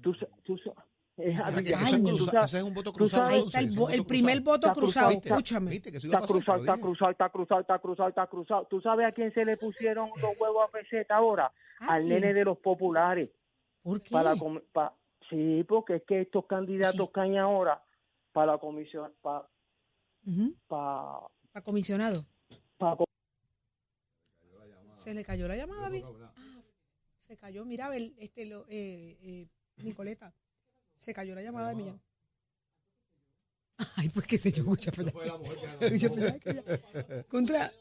tú 0.02 0.14
tú 0.42 0.56
es 1.16 1.38
a 1.38 1.44
O 1.44 1.48
sea, 1.48 1.62
que 1.62 1.68
eso 1.70 1.78
es 1.96 2.02
cruza- 2.02 2.30
sa- 2.32 2.44
ese 2.46 2.56
es 2.58 2.62
un 2.62 2.74
voto 2.74 2.92
cruzado. 2.92 3.22
sabes- 3.24 3.38
Ahí 3.40 3.46
está 3.46 3.60
el, 3.60 3.66
el 3.68 3.76
voto 3.78 4.04
primer 4.08 4.36
cruzado. 4.42 4.58
voto 4.58 4.72
cruzado. 4.72 5.10
está- 5.10 5.28
Escúchame. 5.28 5.70
¿Viste 5.70 5.88
Está 5.90 6.10
pasar? 6.20 6.28
cruzado, 6.28 6.60
está 6.60 6.78
cruzado, 6.78 7.10
está 7.10 7.28
cruzado, 7.30 7.60
está 7.60 7.78
cruzado, 7.78 8.08
está 8.08 8.26
cruzado. 8.26 8.66
¿Tú 8.66 8.80
sabes 8.80 9.06
a 9.06 9.12
quién 9.12 9.32
se 9.34 9.44
le 9.44 9.56
pusieron 9.56 10.08
los 10.20 10.36
huevos 10.40 10.64
a 10.68 10.72
peseta 10.72 11.16
ahora? 11.16 11.52
¿A 11.80 11.94
Al 11.94 12.04
quién? 12.06 12.20
nene 12.20 12.32
de 12.34 12.44
los 12.44 12.58
populares. 12.58 13.30
¿Por 13.82 14.00
qué? 14.02 14.10
Para, 14.10 14.36
com- 14.36 14.60
pa- 14.72 14.94
sí, 15.28 15.64
porque 15.68 15.96
es 15.96 16.02
que 16.06 16.22
estos 16.22 16.46
candidatos 16.46 17.06
Sí. 17.14 17.20
hay 17.20 17.36
ahora 17.36 17.82
para 18.32 18.52
la 18.52 18.58
comisión, 18.58 19.12
para, 19.20 19.46
Ujú, 20.26 20.54
para, 20.66 21.18
Para 21.52 21.64
comisionado. 21.64 22.24
para 22.78 22.96
Se 24.88 25.12
le 25.14 25.24
cayó 25.24 25.48
la 25.48 25.56
llamada. 25.56 25.88
vi- 25.88 26.02
Ah, 26.04 26.60
se 27.18 27.36
cayó. 27.36 27.64
Mira, 27.64 27.94
el, 27.96 28.14
este, 28.18 28.46
lo, 28.46 28.64
eh, 28.68 29.18
eh, 29.22 29.48
Nicoleta. 29.78 30.34
Se 30.94 31.14
cayó 31.14 31.34
la 31.34 31.42
llamada 31.42 31.70
de 31.70 31.74
Millán. 31.74 32.00
Ay, 33.96 34.08
pues 34.10 34.26
qué 34.26 34.38
sé 34.38 34.52
yo, 34.52 34.62
escucha. 34.62 34.92
Contra. 37.28 37.72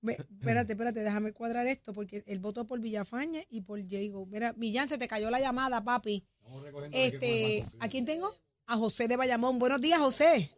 Ve, 0.00 0.12
espérate, 0.12 0.72
espérate, 0.72 1.00
déjame 1.00 1.32
cuadrar 1.32 1.66
esto 1.66 1.92
porque 1.94 2.22
él 2.26 2.38
votó 2.38 2.66
por 2.66 2.78
Villafaña 2.78 3.42
y 3.48 3.62
por 3.62 3.82
Diego. 3.82 4.26
Mira, 4.26 4.52
Millán, 4.54 4.88
se 4.88 4.98
te 4.98 5.08
cayó 5.08 5.30
la 5.30 5.40
llamada, 5.40 5.82
papi. 5.82 6.26
Este. 6.92 7.64
¿a 7.80 7.88
quién 7.88 8.04
tengo? 8.04 8.32
A 8.66 8.76
José 8.76 9.08
de 9.08 9.16
Bayamón. 9.16 9.58
Buenos 9.58 9.80
días, 9.80 9.98
José. 9.98 10.50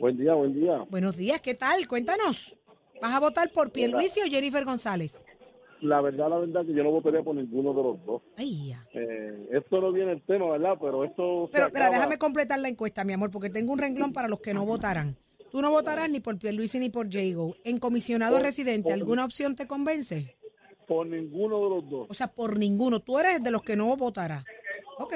Buen 0.00 0.18
día, 0.18 0.34
buen 0.34 0.54
día. 0.54 0.78
Buenos 0.90 1.16
días, 1.16 1.40
¿qué 1.40 1.54
tal? 1.54 1.86
Cuéntanos. 1.88 2.58
¿Vas 3.00 3.14
a 3.14 3.20
votar 3.20 3.50
por 3.52 3.72
Pierluisi 3.72 4.20
o 4.20 4.24
Jennifer 4.24 4.64
González? 4.64 5.24
La 5.80 6.00
verdad, 6.00 6.30
la 6.30 6.38
verdad 6.38 6.64
que 6.64 6.72
yo 6.72 6.82
no 6.82 6.90
votaría 6.90 7.22
por 7.22 7.34
ninguno 7.34 7.74
de 7.74 7.82
los 7.82 8.06
dos. 8.06 8.22
Ay, 8.36 8.68
ya. 8.70 8.86
Eh, 8.94 9.48
esto 9.52 9.80
no 9.80 9.92
viene 9.92 10.12
el 10.12 10.22
tema, 10.22 10.50
¿verdad? 10.50 10.76
Pero 10.80 11.04
esto... 11.04 11.50
Pero, 11.52 11.66
pero 11.72 11.86
déjame 11.90 12.18
completar 12.18 12.58
la 12.58 12.68
encuesta, 12.68 13.04
mi 13.04 13.12
amor, 13.12 13.30
porque 13.30 13.50
tengo 13.50 13.72
un 13.72 13.78
renglón 13.78 14.12
para 14.12 14.28
los 14.28 14.40
que 14.40 14.54
no 14.54 14.64
votarán. 14.64 15.16
Tú 15.50 15.60
no 15.62 15.70
votarás 15.70 16.10
ni 16.10 16.20
por 16.20 16.38
Pierluisi 16.38 16.78
ni 16.78 16.88
por 16.90 17.08
Jago. 17.10 17.54
En 17.64 17.78
comisionado 17.78 18.36
Por- 18.36 18.44
residente, 18.44 18.84
por- 18.84 18.92
¿alguna 18.92 19.24
opción 19.24 19.54
te 19.54 19.66
convence? 19.66 20.36
Por 20.86 21.06
ninguno 21.06 21.62
de 21.62 21.68
los 21.70 21.90
dos. 21.90 22.06
O 22.10 22.14
sea, 22.14 22.28
por 22.28 22.58
ninguno. 22.58 23.00
Tú 23.00 23.18
eres 23.18 23.42
de 23.42 23.50
los 23.50 23.62
que 23.62 23.76
no 23.76 23.94
votarás. 23.96 24.44
Ok. 24.98 25.14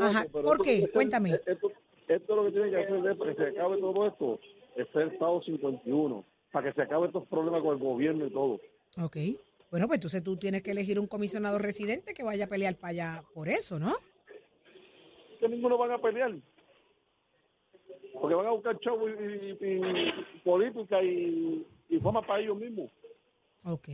Ajá. 0.00 0.26
¿Por 0.30 0.44
esto 0.44 0.62
qué? 0.62 0.90
Cuéntame. 0.92 1.30
Esto, 1.46 1.70
esto 2.08 2.36
lo 2.36 2.44
que 2.46 2.52
tiene 2.52 2.70
que 2.70 2.76
hacer 2.76 3.06
es 3.06 3.16
para 3.16 3.34
que 3.34 3.42
se 3.42 3.48
acabe 3.50 3.78
todo 3.78 4.06
esto, 4.06 4.40
es 4.76 4.86
el 4.94 5.12
Estado 5.12 5.42
51, 5.42 6.24
para 6.52 6.68
que 6.68 6.74
se 6.74 6.82
acabe 6.82 7.06
estos 7.06 7.26
problemas 7.28 7.62
con 7.62 7.74
el 7.76 7.82
gobierno 7.82 8.26
y 8.26 8.30
todo. 8.32 8.60
Ok. 9.02 9.16
Bueno, 9.70 9.86
pues 9.86 9.98
entonces 9.98 10.22
tú 10.22 10.36
tienes 10.36 10.62
que 10.62 10.70
elegir 10.70 10.98
un 10.98 11.06
comisionado 11.06 11.58
residente 11.58 12.14
que 12.14 12.22
vaya 12.22 12.44
a 12.46 12.48
pelear 12.48 12.76
para 12.76 12.90
allá 12.90 13.24
por 13.34 13.48
eso, 13.48 13.78
¿no? 13.78 13.94
Que 15.40 15.48
ninguno 15.48 15.76
van 15.76 15.92
a 15.92 15.98
pelear. 16.00 16.34
Porque 18.20 18.34
van 18.34 18.46
a 18.46 18.50
buscar 18.50 18.78
chavo 18.80 19.08
y, 19.08 19.12
y- 19.12 19.58
y 19.60 20.40
política 20.42 21.02
y, 21.02 21.66
y 21.88 21.98
fama 22.00 22.26
para 22.26 22.40
ellos 22.42 22.56
mismos. 22.58 22.90
Ok. 23.64 23.88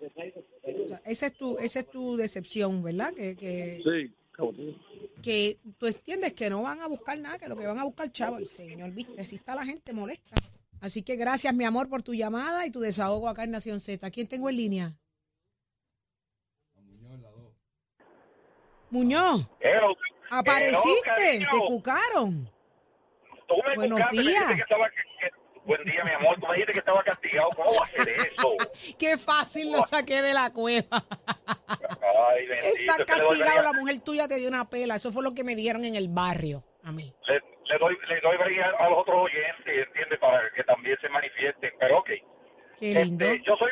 O 0.00 0.88
sea, 0.88 1.00
Esa 1.04 1.26
es 1.26 1.32
tu, 1.34 1.58
esa 1.58 1.80
es 1.80 1.90
tu 1.90 2.16
decepción, 2.16 2.82
¿verdad? 2.82 3.12
Que, 3.14 3.36
que, 3.36 3.80
Sí, 3.84 4.14
que 5.22 5.58
tú 5.78 5.86
entiendes 5.86 6.32
que 6.32 6.48
no 6.50 6.62
van 6.62 6.80
a 6.80 6.86
buscar 6.88 7.18
nada, 7.18 7.38
que 7.38 7.48
lo 7.48 7.56
que 7.56 7.66
van 7.66 7.78
a 7.78 7.84
buscar, 7.84 8.10
chavo, 8.10 8.38
el 8.38 8.46
señor, 8.48 8.90
viste, 8.92 9.20
así 9.20 9.36
está 9.36 9.54
la 9.54 9.64
gente 9.66 9.92
molesta. 9.92 10.36
Así 10.82 11.02
que 11.02 11.14
gracias, 11.16 11.54
mi 11.54 11.64
amor, 11.64 11.88
por 11.88 12.02
tu 12.02 12.12
llamada 12.12 12.66
y 12.66 12.70
tu 12.70 12.80
desahogo 12.80 13.28
acá 13.28 13.44
en 13.44 13.52
Nación 13.52 13.78
Z. 13.80 14.10
¿Quién 14.10 14.26
tengo 14.26 14.50
en 14.50 14.56
línea? 14.56 14.96
Muñoz, 18.90 19.46
Hello. 19.60 19.94
apareciste, 20.30 21.00
cariño. 21.16 21.48
te 21.50 21.58
cucaron. 21.66 22.50
Tú 23.48 23.54
me 23.66 23.74
Buenos 23.76 23.98
buscaste, 23.98 24.16
me 24.16 24.22
días. 24.22 24.40
dijiste 24.48 24.54
que 24.56 24.62
estaba... 24.62 24.90
que- 24.90 25.42
buen 25.64 25.84
día, 25.84 26.02
mi 26.04 26.10
amor. 26.10 26.34
Tú 26.40 26.46
me 26.46 26.52
dijiste 26.54 26.72
que 26.72 26.78
estaba 26.80 27.02
castigado. 27.04 27.48
¿Cómo 27.56 27.70
va 27.74 27.84
a 27.84 27.86
ser 27.86 28.08
eso? 28.10 28.56
Qué 28.98 29.16
fácil 29.16 29.72
lo 29.72 29.84
saqué 29.86 30.20
de 30.20 30.34
la 30.34 30.52
cueva. 30.52 31.06
Ay, 31.68 32.46
bendito. 32.48 32.92
Está 32.92 33.04
castigado, 33.06 33.62
la 33.62 33.72
mujer 33.72 34.00
tuya 34.00 34.28
te 34.28 34.34
dio 34.36 34.48
una 34.48 34.68
pela. 34.68 34.96
Eso 34.96 35.10
fue 35.12 35.22
lo 35.22 35.32
que 35.32 35.44
me 35.44 35.54
dieron 35.56 35.84
en 35.84 35.94
el 35.94 36.08
barrio, 36.08 36.62
a 36.82 36.92
mí. 36.92 37.14
Le, 37.28 37.40
le 37.72 37.78
doy, 37.78 37.96
le 38.08 38.20
doy 38.20 38.36
brea 38.36 38.70
a 38.78 38.88
los 38.90 38.98
otros 38.98 39.24
oyentes, 39.24 39.86
¿entiendes? 39.86 40.18
Para 40.18 40.50
que 40.50 40.64
también 40.64 40.98
se 41.00 41.08
manifiesten. 41.08 41.72
Pero 41.78 41.98
ok. 41.98 42.10
Qué 42.78 42.94
lindo. 42.94 43.24
Este, 43.24 43.42
yo 43.46 43.56
soy 43.56 43.70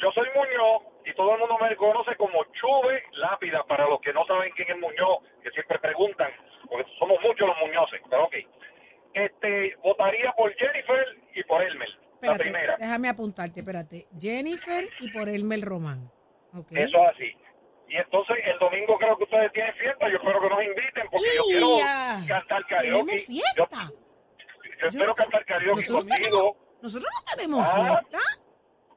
yo 0.00 0.12
soy 0.12 0.28
Muñoz 0.34 0.82
y 1.04 1.12
todo 1.14 1.34
el 1.34 1.40
mundo 1.40 1.58
me 1.58 1.74
conoce 1.76 2.14
como 2.16 2.44
Chuve 2.52 3.02
Lápida 3.12 3.64
para 3.64 3.88
los 3.88 4.00
que 4.00 4.12
no 4.12 4.24
saben 4.26 4.52
quién 4.54 4.70
es 4.70 4.78
Muñoz, 4.78 5.18
que 5.42 5.50
siempre 5.50 5.78
preguntan, 5.80 6.30
porque 6.68 6.88
somos 6.98 7.18
muchos 7.22 7.48
los 7.48 7.56
Muñozes, 7.58 8.00
pero 8.08 8.24
ok. 8.24 8.34
Este, 9.14 9.74
votaría 9.82 10.32
por 10.32 10.54
Jennifer 10.54 11.16
y 11.34 11.42
por 11.44 11.62
Elmer, 11.62 11.88
la 11.88 12.06
Espérate, 12.14 12.42
primera. 12.42 12.76
déjame 12.78 13.08
apuntarte, 13.08 13.60
espérate. 13.60 14.06
Jennifer 14.20 14.84
y 15.00 15.10
por 15.10 15.28
Elmer 15.28 15.60
Román. 15.62 16.10
Ok. 16.54 16.72
Eso 16.72 16.98
es 16.98 17.08
así. 17.14 17.36
Y 17.88 17.96
entonces 17.96 18.36
el 18.44 18.58
domingo 18.58 18.98
creo 18.98 19.16
que 19.16 19.24
ustedes 19.24 19.52
tienen 19.52 19.74
fiesta, 19.74 20.08
yo 20.10 20.16
espero 20.18 20.40
que 20.42 20.48
nos 20.50 20.62
inviten 20.62 21.08
porque 21.10 21.26
yo 21.36 21.42
quiero 21.44 21.68
cantar 22.28 22.66
karaoke. 22.66 23.18
Yo, 23.18 23.24
fiesta. 23.26 23.90
yo 24.80 24.88
espero 24.88 25.14
cantar 25.14 25.44
karaoke 25.46 25.80
Nosotros 25.82 26.04
contigo. 26.04 26.56
Nosotros 26.82 27.10
no 27.14 27.36
tenemos 27.36 27.66
Ah. 27.66 27.74
fiesta. 27.74 28.18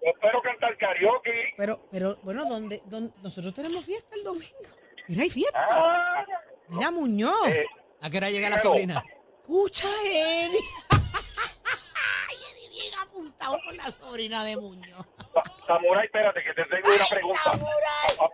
Yo 0.04 0.10
espero 0.14 0.42
cantar 0.42 0.78
karaoke. 0.78 1.54
Pero, 1.58 1.88
pero, 1.92 2.18
bueno, 2.24 2.46
¿dónde, 2.46 2.82
dónde- 2.86 3.14
nosotros 3.24 3.54
tenemos 3.54 3.86
fiesta 3.86 4.16
el 4.16 4.24
domingo? 4.24 4.58
Mira, 5.08 5.24
hay 5.24 5.30
fiesta. 5.30 5.66
Ah, 5.70 6.26
Mira, 6.68 6.92
Muñoz. 6.92 7.48
eh, 7.50 7.66
¿A 8.02 8.10
qué 8.10 8.18
hora 8.18 8.30
llega 8.30 8.50
la 8.50 8.58
sobrina? 8.60 9.04
Escucha, 9.42 9.88
Eddie. 10.06 10.60
Eddie 12.32 12.70
bien 12.70 12.94
apuntado 13.00 13.58
con 13.66 13.78
la 13.78 13.92
sobrina 13.92 14.44
de 14.44 14.58
Muñoz. 14.58 15.06
Sa- 15.34 15.44
Samurai, 15.68 16.06
espérate, 16.06 16.44
que 16.44 16.54
te 16.54 16.64
tengo 16.66 16.94
una 16.94 17.06
pregunta. 17.10 17.42
Samurai. 17.44 18.32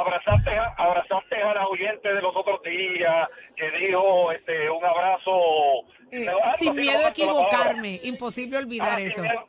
Abrazaste 0.00 0.50
a, 0.50 0.64
abrazaste 0.76 1.36
a 1.42 1.54
la 1.54 1.68
oyente 1.68 2.08
de 2.12 2.20
los 2.20 2.34
otros 2.36 2.60
días 2.62 3.28
que 3.56 3.70
dijo 3.78 4.30
este, 4.32 4.70
un 4.70 4.84
abrazo. 4.84 5.32
Eh, 6.12 6.26
sin 6.54 6.68
no 6.68 6.74
miedo 6.74 7.06
a 7.06 7.08
equivocarme. 7.08 8.00
Imposible 8.04 8.58
olvidar 8.58 8.98
Ah, 8.98 9.00
eso. 9.00 9.22
miedo. 9.22 9.48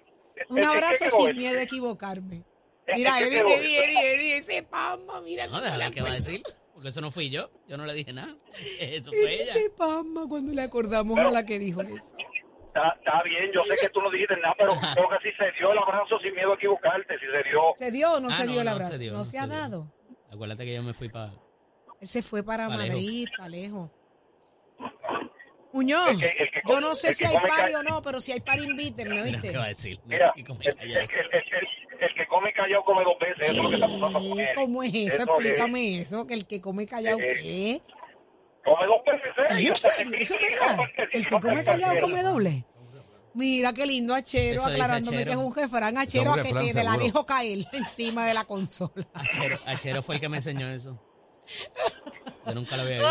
Un 0.49 0.57
¿En 0.59 0.63
qué 0.63 0.69
abrazo 0.69 1.09
sin 1.09 1.35
miedo 1.35 1.59
a 1.59 1.63
equivocarme. 1.63 2.43
¿En 2.87 2.95
Mira, 2.95 3.11
qué 3.17 3.25
Eddie, 3.25 3.39
Eddie? 3.39 3.83
Eddie, 3.83 4.13
Eddie, 4.13 4.37
ese 4.37 4.63
pamba, 4.63 5.19
mira. 5.21 5.45
No, 5.47 5.53
cómo 5.53 5.61
déjame 5.63 5.79
la 5.79 5.85
ver 5.85 5.93
qué 5.93 6.01
va 6.01 6.09
a 6.11 6.13
decir. 6.13 6.41
Porque 6.73 6.89
eso 6.89 7.01
no 7.01 7.11
fui 7.11 7.29
yo. 7.29 7.49
Yo 7.67 7.75
no 7.77 7.85
le 7.85 7.93
dije 7.93 8.13
nada. 8.13 8.35
Eso 8.79 9.11
fue 9.11 9.33
ella. 9.33 9.53
Ese 9.53 9.69
pamba 9.71 10.21
cuando 10.29 10.53
le 10.53 10.61
acordamos 10.61 11.15
Pero- 11.17 11.29
a 11.29 11.31
la 11.31 11.45
que 11.45 11.57
dijo 11.59 11.81
eso. 11.81 11.95
Está, 12.67 12.89
está 12.99 13.23
bien, 13.23 13.51
yo 13.51 13.63
sé 13.63 13.75
que 13.81 13.89
tú 13.89 13.99
no 14.01 14.11
dijiste 14.11 14.37
nada, 14.37 14.53
pero 14.55 14.73
creo 14.93 15.09
que 15.09 15.17
sí 15.29 15.35
se 15.35 15.51
dio 15.57 15.71
el 15.71 15.79
abrazo 15.79 16.19
sin 16.19 16.35
miedo 16.35 16.51
a 16.51 16.55
equivocarte, 16.55 17.15
si 17.17 17.25
se 17.25 17.49
dio. 17.49 17.61
¿Se 17.79 17.91
dio 17.91 18.13
o 18.13 18.19
no 18.19 18.29
Ah, 18.29 18.33
se 18.33 18.45
no, 18.45 18.51
dio 18.51 18.59
el 18.61 18.65
no 18.67 18.71
abrazo? 18.73 18.91
se 18.91 18.97
dio, 18.99 19.11
no 19.13 19.17
no 19.17 19.25
se, 19.25 19.31
se 19.31 19.39
ha 19.39 19.47
dio. 19.47 19.55
dado. 19.55 19.91
Acuérdate 20.31 20.65
que 20.65 20.73
yo 20.75 20.83
me 20.83 20.93
fui 20.93 21.09
para... 21.09 21.33
Él 21.99 22.07
se 22.07 22.21
fue 22.21 22.43
para 22.43 22.67
Pa'. 22.67 22.75
Madrid, 22.77 23.27
para 23.37 23.49
lejos. 23.49 23.89
Muñoz, 25.73 26.09
El 26.11 26.19
que- 26.19 26.25
el 26.27 26.51
que 26.51 26.61
yo 26.67 26.75
come- 26.75 26.81
no 26.81 26.95
sé 26.95 27.13
si 27.13 27.25
hay 27.25 27.35
pari 27.35 27.73
o 27.75 27.83
no, 27.83 28.01
pero 28.01 28.19
si 28.19 28.31
hay 28.31 28.39
pari, 28.39 28.63
invítenme, 28.63 29.15
Mira 29.15 29.23
¿oíste? 29.39 29.51
qué 29.51 29.57
va 29.57 29.65
a 29.65 29.67
decir. 29.67 29.99
Mira, 30.05 30.33
el, 30.35 30.43
el- 30.43 30.49
el- 30.49 31.33
el- 31.33 31.67
el 31.99 32.13
que 32.15 32.27
come 32.27 32.53
callado 32.53 32.83
come 32.83 33.03
dos 33.03 33.17
veces, 33.19 33.49
eso 33.49 33.63
es 33.73 33.79
lo 33.79 33.87
que 34.35 34.43
está. 34.43 34.53
¿Cómo 34.55 34.83
es 34.83 34.93
eso? 34.93 35.07
Eso 35.07 35.21
es. 35.23 35.27
Explícame 35.29 35.99
eso, 35.99 36.27
que 36.27 36.33
el 36.35 36.47
que 36.47 36.61
come 36.61 36.85
callado, 36.87 37.19
Eh, 37.19 37.39
¿qué? 37.41 37.81
Come 38.63 38.85
dos 38.85 39.01
veces, 39.05 39.31
¿eh? 39.37 39.71
¿Eso 40.21 40.35
es 40.35 40.41
verdad? 40.41 40.79
¿El 41.11 41.25
que 41.25 41.39
come 41.39 41.63
callado 41.63 41.99
come 41.99 42.21
doble? 42.23 42.65
Mira 43.37 43.71
qué 43.73 43.85
lindo 43.85 44.13
Achero, 44.15 44.61
Eso 44.61 44.69
dice 44.69 44.81
aclarándome 44.81 45.23
que 45.23 45.29
es 45.31 45.35
un 45.37 45.53
jefrán 45.53 45.97
Achero 45.97 46.33
un 46.33 46.39
a 46.39 46.43
que 46.43 46.49
refrán 46.49 46.67
te 46.67 46.73
la 46.73 46.81
seguro. 46.91 47.05
dejo 47.05 47.25
caer 47.25 47.65
encima 47.73 48.25
de 48.25 48.33
la 48.33 48.43
consola. 48.45 49.07
Achero, 49.13 49.59
Achero 49.65 50.01
fue 50.03 50.15
el 50.15 50.21
que 50.21 50.29
me 50.29 50.37
enseñó 50.37 50.69
eso. 50.69 50.99
Yo 52.45 52.53
nunca 52.55 52.75
lo 52.77 52.83
había 52.83 52.97
oído. 52.97 53.07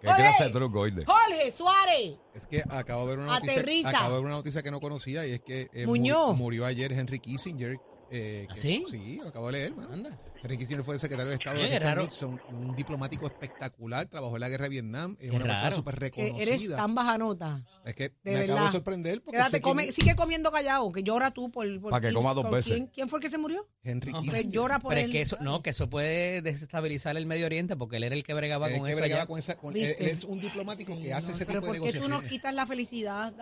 ¿Qué 0.00 0.08
clase 0.08 0.44
de 0.44 0.50
truco, 0.50 0.80
oíste? 0.80 1.04
Jorge 1.06 1.50
Suárez. 1.50 2.16
Es 2.34 2.46
que 2.46 2.62
acabo 2.68 3.02
de 3.06 3.16
ver 3.16 3.18
una 3.24 3.34
noticia, 3.34 3.52
Aterriza. 3.54 3.88
acabo 3.88 4.08
de 4.10 4.16
ver 4.16 4.24
una 4.26 4.34
noticia 4.34 4.62
que 4.62 4.70
no 4.70 4.80
conocía 4.80 5.26
y 5.26 5.32
es 5.32 5.40
que 5.40 5.70
eh, 5.72 5.86
Muñoz. 5.86 6.28
muri- 6.36 6.38
murió 6.38 6.66
ayer 6.66 6.92
Henry 6.92 7.18
Kissinger. 7.20 7.78
eh, 8.10 8.46
¿Ah, 8.50 8.52
que- 8.52 8.60
sí? 8.60 8.84
Sí, 8.90 9.18
lo 9.22 9.30
acabo 9.30 9.46
de 9.46 9.52
leer, 9.52 9.74
man. 9.74 9.88
Anda. 9.92 10.18
Henry 10.44 10.58
Kissinger 10.58 10.84
fue 10.84 10.94
el 10.94 11.00
secretario 11.00 11.30
de 11.30 11.36
Estado 11.36 11.58
de 11.58 11.78
Richard. 11.78 11.98
Nixon, 12.00 12.38
un 12.50 12.76
diplomático 12.76 13.26
espectacular, 13.26 14.06
trabajó 14.08 14.36
en 14.36 14.40
la 14.40 14.48
guerra 14.50 14.64
de 14.64 14.68
Vietnam, 14.68 15.16
es 15.18 15.30
una 15.30 15.44
persona 15.46 15.70
súper 15.70 15.94
reconocida. 15.98 16.42
eres 16.42 16.68
tan 16.68 16.94
baja 16.94 17.16
nota. 17.16 17.64
es 17.86 17.94
que 17.94 18.10
de 18.22 18.32
me 18.32 18.38
acabo 18.40 18.64
de 18.66 18.70
sorprender 18.70 19.22
porque 19.22 19.38
Quédate, 19.38 19.60
come, 19.62 19.90
sigue 19.90 20.14
comiendo 20.14 20.52
callado, 20.52 20.92
que 20.92 21.02
llora 21.02 21.30
tú 21.30 21.50
por... 21.50 21.80
por 21.80 21.90
Pa' 21.90 22.00
que 22.02 22.12
coma 22.12 22.34
dos 22.34 22.50
veces. 22.50 22.72
¿quién, 22.74 22.86
quién 22.88 23.08
fue 23.08 23.20
el 23.20 23.22
que 23.22 23.30
se 23.30 23.38
murió? 23.38 23.66
Henry 23.82 24.12
No, 24.12 24.18
Pues 24.18 24.30
Kissinger. 24.30 24.52
llora 24.52 24.78
por 24.80 24.90
Pero 24.90 25.00
él. 25.00 25.06
es 25.06 25.12
que 25.12 25.22
eso, 25.22 25.38
no, 25.40 25.62
que 25.62 25.70
eso 25.70 25.88
puede 25.88 26.42
desestabilizar 26.42 27.16
el 27.16 27.24
Medio 27.24 27.46
Oriente 27.46 27.74
porque 27.74 27.96
él 27.96 28.04
era 28.04 28.14
el 28.14 28.22
que 28.22 28.34
bregaba 28.34 28.68
Él 28.68 28.76
con 28.76 28.84
que 28.84 28.92
eso 28.92 29.00
bregaba 29.00 29.22
allá. 29.22 29.26
con 29.28 29.38
esa, 29.38 29.56
con- 29.56 29.74
él, 29.76 29.96
es 29.98 30.24
un 30.24 30.40
diplomático 30.42 30.94
que 31.00 31.14
hace 31.14 31.32
ese 31.32 31.46
tipo 31.46 31.60
de 31.60 31.66
¿por 31.66 31.72
qué 31.74 31.78
tú 31.80 31.84
nos 31.84 31.92
negociaciones. 31.92 32.30
quitas 32.30 32.54
la 32.54 32.66
felicidad? 32.66 33.32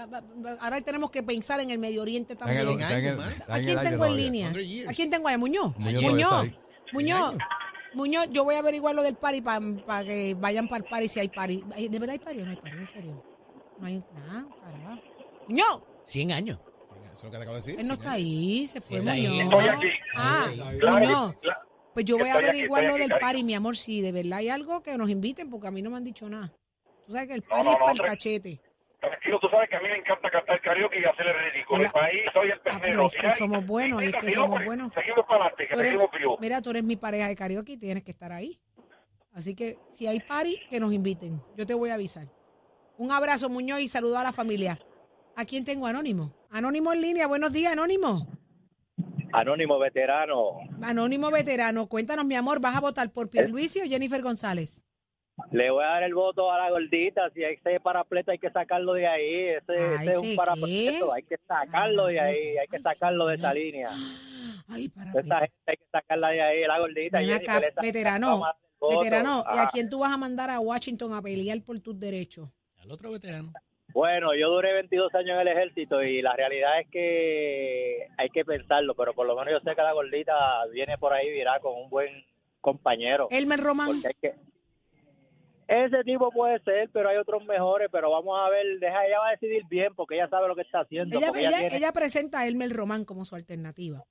Ahora 0.60 0.80
tenemos 0.82 1.10
que 1.10 1.24
pensar 1.24 1.58
en 1.60 1.70
el 1.70 1.78
Medio 1.78 2.02
Oriente 2.02 2.36
también. 2.36 2.60
¿A 3.48 3.58
quién 3.58 3.80
tengo 3.82 4.06
en 4.06 4.16
línea? 4.16 4.52
100 4.52 4.64
years. 4.68 4.88
¿A 4.88 4.92
quién 4.92 5.10
tengo 5.10 5.26
ahí? 5.26 5.36
Muñoz. 5.36 5.76
Muñoz 5.76 6.46
Muñoz. 6.92 7.36
Muñoz. 7.94 8.26
yo 8.30 8.44
voy 8.44 8.54
a 8.54 8.58
averiguar 8.60 8.94
lo 8.94 9.02
del 9.02 9.14
party 9.16 9.40
para 9.42 10.04
que 10.04 10.34
vayan 10.38 10.66
para 10.68 10.84
el 10.84 10.90
party 10.90 11.08
si 11.08 11.20
hay 11.20 11.28
party. 11.28 11.62
¿De 11.90 11.98
verdad 11.98 12.10
hay 12.14 12.18
party 12.18 12.40
o 12.40 12.44
no 12.44 12.50
hay 12.50 12.56
party? 12.56 12.78
¿En 12.78 12.86
serio? 12.86 13.24
No 13.78 13.86
hay 13.86 14.04
nada, 14.14 14.46
carajo. 14.62 15.02
Muñoz, 15.48 15.82
100 16.04 16.32
años. 16.32 16.58
Eso 16.84 16.94
es 17.14 17.24
lo 17.24 17.30
que 17.30 17.36
te 17.36 17.42
acabo 17.42 17.56
de 17.56 17.62
decir. 17.62 17.80
él 17.80 17.88
no 17.88 17.94
está 17.94 18.12
ahí, 18.12 18.66
se 18.66 18.80
fue. 18.80 19.00
Muñoz. 19.02 19.42
Estoy 19.44 19.68
aquí. 19.68 19.86
Ah, 20.16 20.46
Claro, 20.80 20.98
Muñoz. 21.06 21.36
claro. 21.40 21.60
Pues 21.92 22.06
yo 22.06 22.16
voy 22.16 22.28
a 22.30 22.34
averiguar 22.34 22.84
lo 22.84 22.94
del 22.94 23.08
cariño. 23.08 23.20
party, 23.20 23.44
mi 23.44 23.54
amor. 23.54 23.76
Si 23.76 24.00
de 24.00 24.12
verdad 24.12 24.38
hay 24.38 24.48
algo 24.48 24.82
que 24.82 24.96
nos 24.96 25.10
inviten, 25.10 25.50
porque 25.50 25.66
a 25.66 25.70
mí 25.70 25.82
no 25.82 25.90
me 25.90 25.98
han 25.98 26.04
dicho 26.04 26.26
nada. 26.28 26.50
Tú 27.06 27.12
sabes 27.12 27.28
que 27.28 27.34
el 27.34 27.42
party 27.42 27.64
no, 27.64 27.72
es 27.72 27.78
no, 27.78 27.84
para 27.84 27.92
el 27.92 28.00
cachete. 28.00 28.60
Tranquilo, 29.02 29.38
tú 29.40 29.48
sabes 29.50 29.68
que 29.68 29.76
a 29.76 29.80
mí 29.80 29.88
me 29.88 29.96
encanta 29.98 30.30
cantar 30.30 30.60
karaoke 30.62 31.00
y 31.00 31.04
hacer 31.04 31.26
el 31.26 31.52
ridículo. 31.52 31.78
Mira. 31.78 31.88
El 31.88 31.92
país, 31.92 32.22
soy 32.32 32.46
el 32.50 32.52
Ah, 32.58 32.60
pero 32.62 32.78
primero. 32.80 33.06
es 33.06 33.16
que 33.16 33.30
somos 33.32 33.66
buenos, 33.66 34.02
es 34.02 34.12
que 34.14 34.26
Mira, 34.26 34.40
somos 34.40 34.64
buenos. 34.64 34.92
Seguimos 34.94 35.26
para 35.26 35.44
adelante, 35.46 35.68
que 35.68 35.76
seguimos 35.76 36.10
vivos. 36.16 36.38
mira, 36.40 36.62
tú 36.62 36.70
eres 36.70 36.84
mi 36.84 36.96
pareja 36.96 37.26
de 37.26 37.34
karaoke 37.36 37.72
y 37.72 37.76
tienes 37.76 38.04
que 38.04 38.12
estar 38.12 38.30
ahí. 38.32 38.60
Así 39.34 39.54
que 39.56 39.76
si 39.90 40.06
hay 40.06 40.20
party, 40.20 40.60
que 40.70 40.78
nos 40.78 40.92
inviten. 40.92 41.42
Yo 41.56 41.66
te 41.66 41.74
voy 41.74 41.90
a 41.90 41.94
avisar. 41.94 42.28
Un 42.96 43.10
abrazo, 43.10 43.48
Muñoz, 43.48 43.80
y 43.80 43.88
saludo 43.88 44.18
a 44.18 44.22
la 44.22 44.32
familia. 44.32 44.78
¿A 45.34 45.44
quién 45.46 45.64
tengo? 45.64 45.86
Anónimo. 45.88 46.32
Anónimo 46.50 46.92
en 46.92 47.00
línea. 47.00 47.26
Buenos 47.26 47.52
días, 47.52 47.72
Anónimo. 47.72 48.28
Anónimo 49.32 49.78
veterano, 49.78 50.58
Anónimo 50.82 51.30
veterano. 51.30 51.88
Cuéntanos, 51.88 52.26
mi 52.26 52.34
amor, 52.34 52.60
¿vas 52.60 52.76
a 52.76 52.80
votar 52.80 53.10
por 53.10 53.30
Pierluisi 53.30 53.80
o 53.80 53.84
Jennifer 53.84 54.20
González? 54.22 54.84
Le 55.50 55.70
voy 55.70 55.84
a 55.84 55.88
dar 55.88 56.02
el 56.02 56.14
voto 56.14 56.50
a 56.50 56.58
la 56.58 56.70
gordita. 56.70 57.30
Si 57.30 57.42
hay 57.44 57.54
ese 57.54 57.80
parapleto, 57.80 58.30
hay 58.30 58.38
que 58.38 58.50
sacarlo 58.50 58.94
de 58.94 59.06
ahí. 59.06 59.34
Ese, 59.48 59.72
Ay, 59.72 60.08
ese 60.08 60.10
es 60.10 60.20
¿sí 60.20 60.30
un 60.30 60.36
parapleto, 60.36 61.12
hay 61.12 61.22
que 61.22 61.36
sacarlo 61.46 62.06
de 62.06 62.20
ahí. 62.20 62.56
Hay 62.58 62.68
que 62.68 62.78
sacarlo 62.80 63.26
de 63.26 63.34
esa 63.36 63.54
línea. 63.54 63.88
Ay, 64.68 64.88
para 64.88 65.10
Esa 65.10 65.38
gente 65.40 65.54
hay 65.66 65.76
que 65.76 65.86
sacarla 65.90 66.28
de 66.30 66.42
ahí, 66.42 66.60
la 66.66 66.78
gordita. 66.78 67.18
Ven 67.18 67.32
acá, 67.32 67.58
esa- 67.58 67.80
veterano. 67.80 68.42
Veterano, 68.80 69.44
¿y 69.54 69.58
a 69.58 69.68
quién 69.68 69.88
tú 69.88 70.00
vas 70.00 70.12
a 70.12 70.16
mandar 70.16 70.50
a 70.50 70.58
Washington 70.58 71.14
a 71.14 71.22
pelear 71.22 71.58
por 71.64 71.78
tus 71.80 71.98
derechos? 72.00 72.50
Al 72.82 72.90
otro 72.90 73.12
veterano. 73.12 73.52
Bueno, 73.94 74.34
yo 74.34 74.48
duré 74.50 74.72
22 74.72 75.14
años 75.14 75.34
en 75.34 75.40
el 75.40 75.48
ejército 75.48 76.02
y 76.02 76.20
la 76.22 76.32
realidad 76.34 76.80
es 76.80 76.88
que 76.90 78.08
hay 78.16 78.28
que 78.30 78.44
pensarlo, 78.44 78.94
pero 78.96 79.12
por 79.14 79.26
lo 79.26 79.36
menos 79.36 79.52
yo 79.52 79.60
sé 79.70 79.76
que 79.76 79.82
la 79.82 79.92
gordita 79.92 80.34
viene 80.72 80.96
por 80.98 81.12
ahí, 81.12 81.30
virá, 81.30 81.60
con 81.60 81.74
un 81.80 81.90
buen 81.90 82.24
compañero. 82.60 83.28
Elmer 83.30 83.60
Román. 83.60 83.88
Porque 83.88 84.08
hay 84.08 84.14
que- 84.20 84.51
Ese 85.68 86.02
tipo 86.04 86.30
puede 86.30 86.58
ser, 86.60 86.90
pero 86.92 87.08
hay 87.08 87.16
otros 87.16 87.44
mejores, 87.44 87.88
pero 87.90 88.10
vamos 88.10 88.38
a 88.40 88.48
ver, 88.50 88.78
deja, 88.80 89.06
ella 89.06 89.18
va 89.20 89.28
a 89.28 89.30
decidir 89.32 89.62
bien 89.68 89.94
porque 89.94 90.16
ella 90.16 90.28
sabe 90.28 90.48
lo 90.48 90.54
que 90.56 90.62
está 90.62 90.80
haciendo. 90.80 91.16
Ella, 91.16 91.28
porque 91.28 91.40
ella, 91.40 91.58
tiene- 91.58 91.76
ella 91.76 91.92
presenta 91.92 92.40
a 92.40 92.46
Elmer 92.46 92.70
Román 92.70 93.04
como 93.04 93.24
su 93.24 93.34
alternativa. 93.36 94.02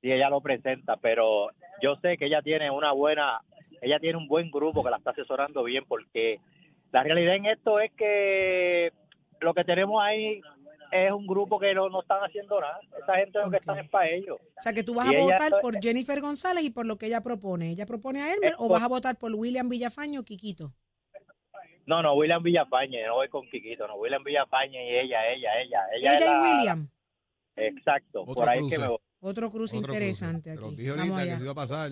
Sí, 0.00 0.10
ella 0.10 0.30
lo 0.30 0.40
presenta, 0.40 0.96
pero 0.96 1.48
yo 1.82 1.96
sé 1.96 2.16
que 2.16 2.26
ella 2.26 2.40
tiene 2.42 2.70
una 2.70 2.92
buena, 2.92 3.40
ella 3.82 3.98
tiene 4.00 4.16
un 4.16 4.26
buen 4.26 4.50
grupo 4.50 4.82
que 4.82 4.90
la 4.90 4.96
está 4.96 5.10
asesorando 5.10 5.62
bien, 5.62 5.84
porque 5.86 6.38
la 6.90 7.02
realidad 7.02 7.36
en 7.36 7.46
esto 7.46 7.78
es 7.78 7.92
que 7.92 8.90
lo 9.40 9.52
que 9.54 9.64
tenemos 9.64 10.02
ahí 10.02 10.40
es 10.92 11.12
un 11.12 11.26
grupo 11.26 11.58
que 11.58 11.72
no, 11.74 11.88
no 11.88 12.00
están 12.02 12.20
haciendo 12.22 12.60
nada. 12.60 12.78
Esa 13.02 13.14
gente 13.16 13.38
lo 13.38 13.50
que 13.50 13.56
están 13.58 13.78
es 13.78 13.88
para 13.88 14.08
ellos. 14.10 14.38
O 14.58 14.62
sea, 14.62 14.72
que 14.72 14.82
tú 14.82 14.94
vas 14.94 15.10
Y 15.10 15.16
a 15.16 15.20
votar 15.22 15.52
por 15.62 15.80
Jennifer 15.80 16.20
González 16.20 16.64
y 16.64 16.70
por 16.70 16.86
lo 16.86 16.96
que 16.98 17.06
ella 17.06 17.20
propone. 17.22 17.70
¿Ella 17.70 17.86
propone 17.86 18.22
a 18.22 18.32
Elmer 18.34 18.54
o 18.58 18.68
por- 18.68 18.70
vas 18.72 18.82
a 18.82 18.88
votar 18.88 19.16
por 19.16 19.34
William 19.34 19.68
Villafaño 19.68 20.20
o 20.20 20.24
Quiquito? 20.24 20.74
No, 21.86 22.02
no, 22.02 22.14
William 22.14 22.42
Villafañe, 22.42 23.04
no 23.06 23.14
voy 23.14 23.28
con 23.28 23.48
Quiquito, 23.50 23.86
no, 23.88 23.96
William 23.96 24.22
Villafañe 24.22 24.84
y 24.92 24.98
ella, 24.98 25.26
ella, 25.32 25.48
ella. 25.60 25.80
Ella, 25.96 26.16
y 26.16 26.20
la- 26.20 26.42
William. 26.42 26.88
Exacto, 27.56 28.22
Otro 28.22 28.34
por 28.34 28.48
ahí 28.48 28.58
es 28.60 28.70
que 28.70 28.78
me 28.78 28.88
voy. 28.88 28.98
Otro 29.20 29.50
cruce 29.50 29.76
Otro 29.76 29.92
interesante 29.92 30.54
cruce. 30.54 30.66
Aquí. 30.68 30.76
dije 30.76 30.90
Vamos 30.90 31.02
ahorita 31.10 31.16
que 31.24 31.28
allá. 31.30 31.36
se 31.38 31.42
iba 31.42 31.52
a 31.52 31.54
pasar. 31.54 31.90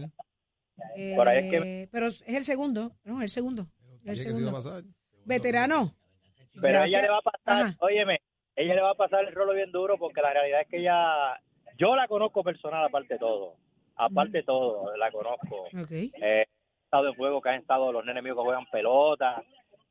Por 1.17 1.29
ahí 1.29 1.45
es 1.45 1.51
que- 1.51 1.83
Eh, 1.83 1.89
Pero 1.91 2.07
es 2.07 2.23
el 2.27 2.45
segundo, 2.45 2.93
¿no? 3.05 3.21
El 3.23 3.29
segundo. 3.29 3.67
El 3.83 3.99
Dije 3.99 4.11
que 4.13 4.17
se 4.17 4.29
iba 4.29 4.37
segundo. 4.39 4.51
a 4.51 4.53
pasar. 4.63 4.85
Veterano. 5.25 5.95
Pero 6.55 6.63
Gracias. 6.79 6.91
ella 6.91 7.03
le 7.03 7.09
va 7.11 7.19
a 7.19 7.23
pasar, 7.23 7.61
Ajá. 7.67 7.77
óyeme, 7.81 8.21
ella 8.59 8.75
le 8.75 8.83
va 8.83 8.91
a 8.91 8.95
pasar 8.95 9.25
el 9.25 9.35
rolo 9.35 9.55
bien 9.55 9.71
duro 9.71 9.97
porque 9.99 10.21
la 10.21 10.33
realidad 10.33 10.63
es 10.63 10.69
que 10.69 10.79
ella, 10.79 11.41
yo 11.79 11.95
la 11.95 12.09
conozco 12.09 12.43
personal 12.43 12.85
aparte 12.85 13.15
de 13.15 13.21
todo, 13.21 13.55
aparte 13.95 14.39
de 14.39 14.43
todo, 14.43 14.97
la 14.97 15.13
conozco. 15.13 15.63
Ok. 15.81 15.91
Eh, 15.91 16.45
estado 16.83 17.05
de 17.05 17.15
juego 17.15 17.41
que 17.41 17.51
han 17.51 17.61
estado 17.61 17.93
los 17.93 18.05
nenes 18.05 18.23
míos 18.23 18.37
que 18.37 18.43
juegan 18.43 18.67
pelota 18.67 19.43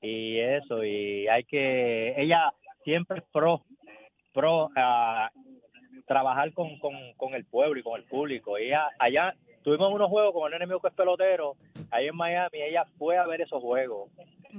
y 0.02 0.38
eso, 0.38 0.84
y 0.84 1.28
hay 1.30 1.46
que, 1.46 2.14
ella 2.22 2.52
siempre 2.84 3.20
es 3.20 3.24
pro, 3.32 3.64
pro 4.34 4.70
a 4.76 5.32
trabajar 6.06 6.52
con, 6.54 6.78
con, 6.80 6.94
con 7.16 7.36
el 7.36 7.46
pueblo 7.46 7.80
y 7.80 7.84
con 7.84 8.00
el 8.00 8.06
público. 8.06 8.58
Ella, 8.58 8.90
allá 9.00 9.34
tuvimos 9.64 9.94
unos 9.94 10.10
juegos 10.10 10.34
con 10.34 10.46
el 10.46 10.60
nene 10.60 10.68
mío 10.68 10.82
que 10.82 10.90
es 10.90 10.94
pelotero, 10.94 11.56
ahí 11.92 12.08
en 12.08 12.16
Miami, 12.18 12.62
ella 12.62 12.84
fue 12.98 13.18
a 13.18 13.26
ver 13.26 13.42
esos 13.42 13.62
juegos. 13.62 14.10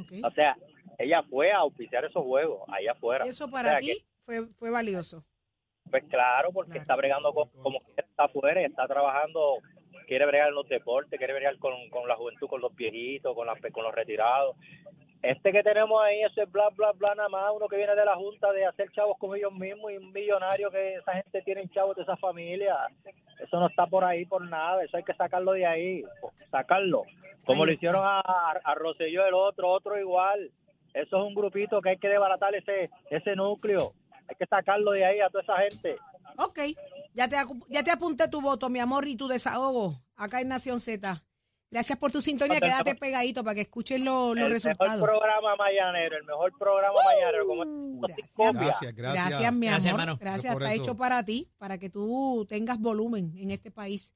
ok. 0.00 0.25
O 0.25 0.31
sea, 0.31 0.57
ella 0.99 1.23
fue 1.23 1.52
a 1.52 1.59
auspiciar 1.59 2.05
esos 2.05 2.23
juegos 2.25 2.62
allá 2.69 2.93
afuera. 2.93 3.25
Eso 3.25 3.45
O 3.47 3.50
para 3.50 3.71
sea 3.71 3.78
ti 3.78 3.87
que, 3.87 4.05
fue, 4.21 4.47
fue 4.59 4.71
valioso. 4.71 5.25
pues 5.90 6.05
claro, 6.11 6.53
porque 6.53 6.79
está 6.79 6.96
bregando 6.96 7.33
con, 7.33 7.49
como 7.62 7.81
que 7.81 8.03
está 8.03 8.25
afuera, 8.25 8.61
y 8.61 8.64
está 8.64 8.87
trabajando, 8.87 9.59
quiere 10.07 10.27
bregar 10.27 10.49
en 10.49 10.55
los 10.55 10.68
deportes, 10.68 11.18
quiere 11.18 11.35
bregar 11.35 11.57
con, 11.59 11.88
con 11.90 12.07
la 12.09 12.16
juventud, 12.16 12.49
con 12.49 12.61
los 12.61 12.75
viejitos, 12.75 13.35
con, 13.35 13.46
la, 13.46 13.57
con 13.73 13.85
los 13.85 13.94
retirados. 13.94 14.57
Este 15.23 15.51
que 15.51 15.64
tenemos 15.64 16.01
ahí, 16.03 16.23
ese 16.23 16.44
bla, 16.44 16.68
bla, 16.77 16.92
bla, 16.92 17.14
nada 17.14 17.29
más, 17.29 17.51
uno 17.53 17.66
que 17.66 17.77
viene 17.77 17.94
de 17.96 18.05
la 18.05 18.14
Junta 18.14 18.53
de 18.53 18.64
hacer 18.66 18.90
chavos 18.92 19.18
con 19.18 19.37
ellos 19.37 19.53
mismos 19.53 19.90
y 19.90 19.96
un 19.96 20.12
millonario 20.12 20.70
que 20.70 20.94
esa 20.94 21.12
gente 21.14 21.42
tiene 21.42 21.68
chavos 21.70 21.96
de 21.96 22.03
esa 22.03 22.16
familia. 22.18 22.77
Eso 23.40 23.59
no 23.59 23.66
está 23.68 23.87
por 23.87 24.05
ahí 24.05 24.25
por 24.27 24.42
nada, 24.49 24.85
eso 24.85 24.96
hay 24.96 25.03
que 25.03 25.14
sacarlo 25.14 25.53
de 25.53 25.66
ahí, 25.66 26.05
sacarlo. 26.51 27.03
Como 27.44 27.64
está. 27.64 27.73
hicieron 27.73 28.03
a, 28.05 28.20
a 28.62 28.75
Rosselló 28.77 29.27
el 29.27 29.35
otro, 29.35 29.68
otro 29.70 29.99
igual. 29.99 30.53
Eso 30.94 31.16
es 31.18 31.22
un 31.29 31.35
grupito 31.35 31.81
que 31.81 31.90
hay 31.90 31.98
que 31.98 32.09
desbaratar 32.09 32.55
ese, 32.55 32.90
ese 33.11 33.37
núcleo. 33.37 33.92
Hay 34.29 34.37
que 34.37 34.46
sacarlo 34.46 34.92
de 34.92 35.05
ahí 35.05 35.20
a 35.20 35.29
toda 35.31 35.42
esa 35.42 35.57
gente. 35.59 35.96
Ok. 36.37 36.59
Ya 37.14 37.29
te, 37.29 37.37
ya 37.68 37.83
te 37.83 37.90
apunté 37.90 38.29
tu 38.29 38.40
voto, 38.40 38.68
mi 38.68 38.79
amor, 38.79 39.07
y 39.09 39.16
tu 39.16 39.27
desahogo 39.29 40.01
acá 40.16 40.40
en 40.40 40.48
Nación 40.48 40.81
Z. 40.81 41.22
Gracias 41.70 41.98
por 41.98 42.11
tu 42.11 42.20
sintonía. 42.22 42.55
El 42.57 42.62
Quédate 42.62 42.94
pegadito 42.94 43.44
para 43.44 43.55
que 43.55 43.61
escuchen 43.62 44.03
lo- 44.05 44.35
los 44.35 44.46
el 44.46 44.53
resultados. 44.53 44.94
mejor 44.94 45.09
programa 45.11 45.55
mañanero, 45.57 46.16
el 46.16 46.24
mejor 46.24 46.53
programa 46.59 46.94
mañanero. 47.05 47.46
Como 47.46 48.01
gracias. 48.01 48.31
Gracias, 48.37 48.94
gracias. 48.94 49.29
Gracias, 49.29 49.53
mi 49.55 49.66
Gracias, 49.66 49.87
amor. 49.92 50.01
hermano. 50.01 50.18
Gracias, 50.20 50.53
está 50.55 50.72
eso. 50.72 50.83
hecho 50.83 50.96
para 50.96 51.22
ti, 51.24 51.51
para 51.59 51.77
que 51.77 51.90
tú 51.90 52.46
tengas 52.48 52.79
volumen 52.81 53.33
en 53.37 53.51
este 53.51 53.70
país. 53.70 54.14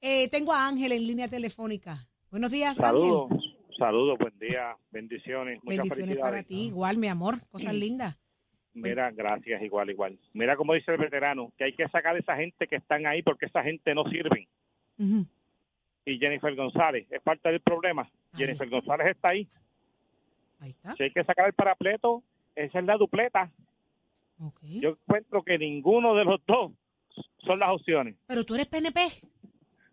Eh, 0.00 0.28
tengo 0.28 0.52
a 0.54 0.66
Ángel 0.66 0.92
en 0.92 1.06
línea 1.06 1.28
telefónica. 1.28 2.08
Buenos 2.30 2.50
días, 2.50 2.76
Saludos, 2.76 3.30
Ángel. 3.30 3.45
Saludos, 3.76 4.18
buen 4.18 4.38
día, 4.38 4.76
bendiciones, 4.90 5.62
muchas 5.62 5.88
Bendiciones 5.88 6.16
para 6.18 6.42
ti. 6.42 6.66
Igual, 6.66 6.98
mi 6.98 7.08
amor. 7.08 7.36
Cosas 7.50 7.74
lindas. 7.74 8.18
Mira, 8.74 9.10
gracias, 9.10 9.62
igual, 9.62 9.88
igual. 9.90 10.18
Mira 10.34 10.56
como 10.56 10.74
dice 10.74 10.92
el 10.92 10.98
veterano, 10.98 11.52
que 11.56 11.64
hay 11.64 11.72
que 11.72 11.88
sacar 11.88 12.14
a 12.14 12.18
esa 12.18 12.36
gente 12.36 12.66
que 12.66 12.76
están 12.76 13.06
ahí 13.06 13.22
porque 13.22 13.46
esa 13.46 13.62
gente 13.62 13.94
no 13.94 14.04
sirven. 14.04 14.46
Ujú. 14.98 15.26
Y 16.04 16.18
Jennifer 16.18 16.54
González 16.54 17.06
es 17.10 17.22
parte 17.22 17.48
del 17.48 17.60
problema. 17.60 18.10
Jennifer 18.34 18.68
González 18.68 19.08
está 19.08 19.30
ahí. 19.30 19.48
Ahí 20.60 20.70
está. 20.70 20.94
Si 20.94 21.04
hay 21.04 21.10
que 21.10 21.24
sacar 21.24 21.46
el 21.46 21.54
parapleto, 21.54 22.22
esa 22.54 22.78
es 22.78 22.84
la 22.84 22.96
dupleta. 22.96 23.50
Yo 24.62 24.90
encuentro 24.90 25.42
que 25.42 25.58
ninguno 25.58 26.14
de 26.14 26.24
los 26.24 26.44
dos 26.46 26.72
son 27.38 27.58
las 27.58 27.70
opciones. 27.70 28.16
Pero 28.26 28.44
tú 28.44 28.54
eres 28.54 28.66
PNP. 28.66 29.00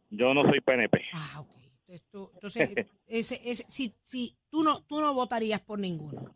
Yo 0.10 0.34
no 0.34 0.44
soy 0.44 0.60
PNP. 0.60 1.02
Ah, 1.14 1.42
Entonces, 1.42 1.63
entonces, 2.34 2.88
ese, 3.08 3.36
ese, 3.44 3.64
si, 3.68 3.94
si 4.04 4.36
tú 4.50 4.64
no, 4.64 4.82
tú 4.88 5.00
no 5.02 5.14
votarías 5.14 5.62
por 5.62 5.80
ninguno. 5.80 6.32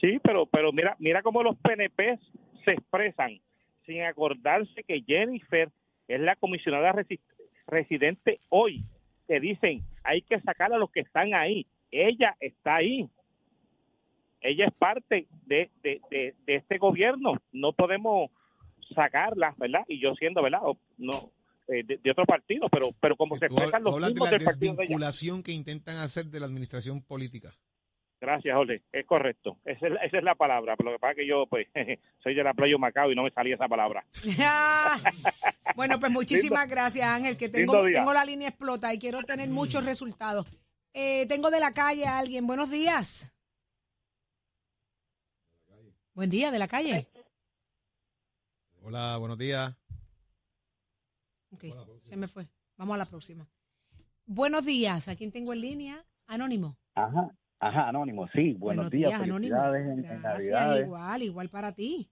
Sí, 0.00 0.18
pero 0.22 0.46
pero 0.46 0.72
mira 0.72 0.94
mira 0.98 1.22
cómo 1.22 1.42
los 1.42 1.56
PNP 1.56 2.18
se 2.64 2.72
expresan 2.72 3.40
sin 3.86 4.02
acordarse 4.02 4.82
que 4.84 5.02
Jennifer 5.06 5.70
es 6.08 6.20
la 6.20 6.36
comisionada 6.36 6.92
resi- 6.92 7.20
residente 7.66 8.40
hoy. 8.48 8.84
Que 9.28 9.40
dicen, 9.40 9.82
hay 10.04 10.22
que 10.22 10.40
sacar 10.40 10.72
a 10.72 10.78
los 10.78 10.90
que 10.90 11.00
están 11.00 11.34
ahí. 11.34 11.66
Ella 11.90 12.36
está 12.40 12.76
ahí. 12.76 13.08
Ella 14.40 14.66
es 14.66 14.74
parte 14.74 15.26
de, 15.46 15.70
de, 15.82 16.00
de, 16.10 16.34
de 16.46 16.54
este 16.56 16.78
gobierno. 16.78 17.34
No 17.52 17.72
podemos 17.72 18.30
sacarla, 18.94 19.54
¿verdad? 19.56 19.84
Y 19.88 19.98
yo 19.98 20.14
siendo, 20.14 20.42
¿verdad? 20.42 20.60
No, 20.98 21.12
eh, 21.68 21.82
de, 21.84 21.98
de 21.98 22.10
otro 22.10 22.24
partido, 22.24 22.68
pero 22.70 22.90
pero 23.00 23.16
como 23.16 23.36
se 23.36 23.48
Tú 23.48 23.54
hablas, 23.54 23.64
expresan 23.64 23.82
los 23.84 23.94
hablas 23.94 24.08
de 24.10 24.14
mismos 24.14 24.30
la 24.30 24.38
del 24.38 24.44
partido 24.44 24.72
de 24.76 25.42
que 25.42 25.52
intentan 25.52 25.96
hacer 25.98 26.26
de 26.26 26.40
la 26.40 26.46
administración 26.46 27.02
política. 27.02 27.52
Gracias, 28.18 28.54
Jorge. 28.56 28.82
Es 28.92 29.04
correcto. 29.04 29.58
Esa 29.64 29.86
es, 29.88 29.92
la- 29.92 30.00
esa 30.00 30.16
es 30.18 30.24
la 30.24 30.34
palabra. 30.34 30.74
Pero 30.76 30.90
lo 30.90 30.96
que 30.96 31.00
pasa 31.00 31.12
es 31.12 31.16
que 31.18 31.26
yo, 31.28 31.46
pues, 31.50 31.66
soy 32.22 32.34
de 32.34 32.42
la 32.42 32.54
playa 32.54 32.78
Macao 32.78 33.12
y 33.12 33.14
no 33.14 33.22
me 33.22 33.30
salía 33.30 33.56
esa 33.56 33.68
palabra. 33.68 34.06
bueno, 35.76 36.00
pues 36.00 36.10
muchísimas 36.10 36.62
Lindo- 36.66 36.74
gracias, 36.74 37.06
Ángel, 37.08 37.36
que 37.36 37.50
tengo, 37.50 37.82
tengo 37.84 38.14
la 38.14 38.24
línea 38.24 38.48
explota 38.48 38.92
y 38.94 38.98
quiero 38.98 39.22
tener 39.22 39.50
muchos 39.50 39.84
resultados. 39.84 40.46
Eh, 40.94 41.26
tengo 41.28 41.50
de 41.50 41.60
la 41.60 41.72
calle 41.72 42.06
a 42.06 42.18
alguien. 42.18 42.46
Buenos 42.46 42.70
días. 42.70 43.32
Buen 46.14 46.30
día, 46.30 46.50
de 46.50 46.58
la 46.58 46.68
calle. 46.68 47.06
Hola, 48.82 49.18
buenos 49.18 49.36
días. 49.36 49.74
Se 52.04 52.16
me 52.16 52.28
fue. 52.28 52.46
Vamos 52.76 52.94
a 52.94 52.98
la 52.98 53.06
próxima. 53.06 53.48
Buenos 54.26 54.64
días. 54.64 55.08
¿A 55.08 55.16
quién 55.16 55.30
tengo 55.30 55.52
en 55.52 55.60
línea? 55.60 56.04
Anónimo. 56.26 56.76
Ajá, 56.94 57.30
ajá, 57.60 57.88
Anónimo, 57.88 58.26
sí. 58.28 58.54
Buenos, 58.54 58.90
días, 58.90 59.12
Anónimo. 59.12 59.56
felicidades 59.56 59.86
en, 59.86 60.04
en 60.04 60.22
Gracias, 60.22 60.80
igual, 60.80 61.22
igual 61.22 61.48
para 61.48 61.72
ti. 61.72 62.10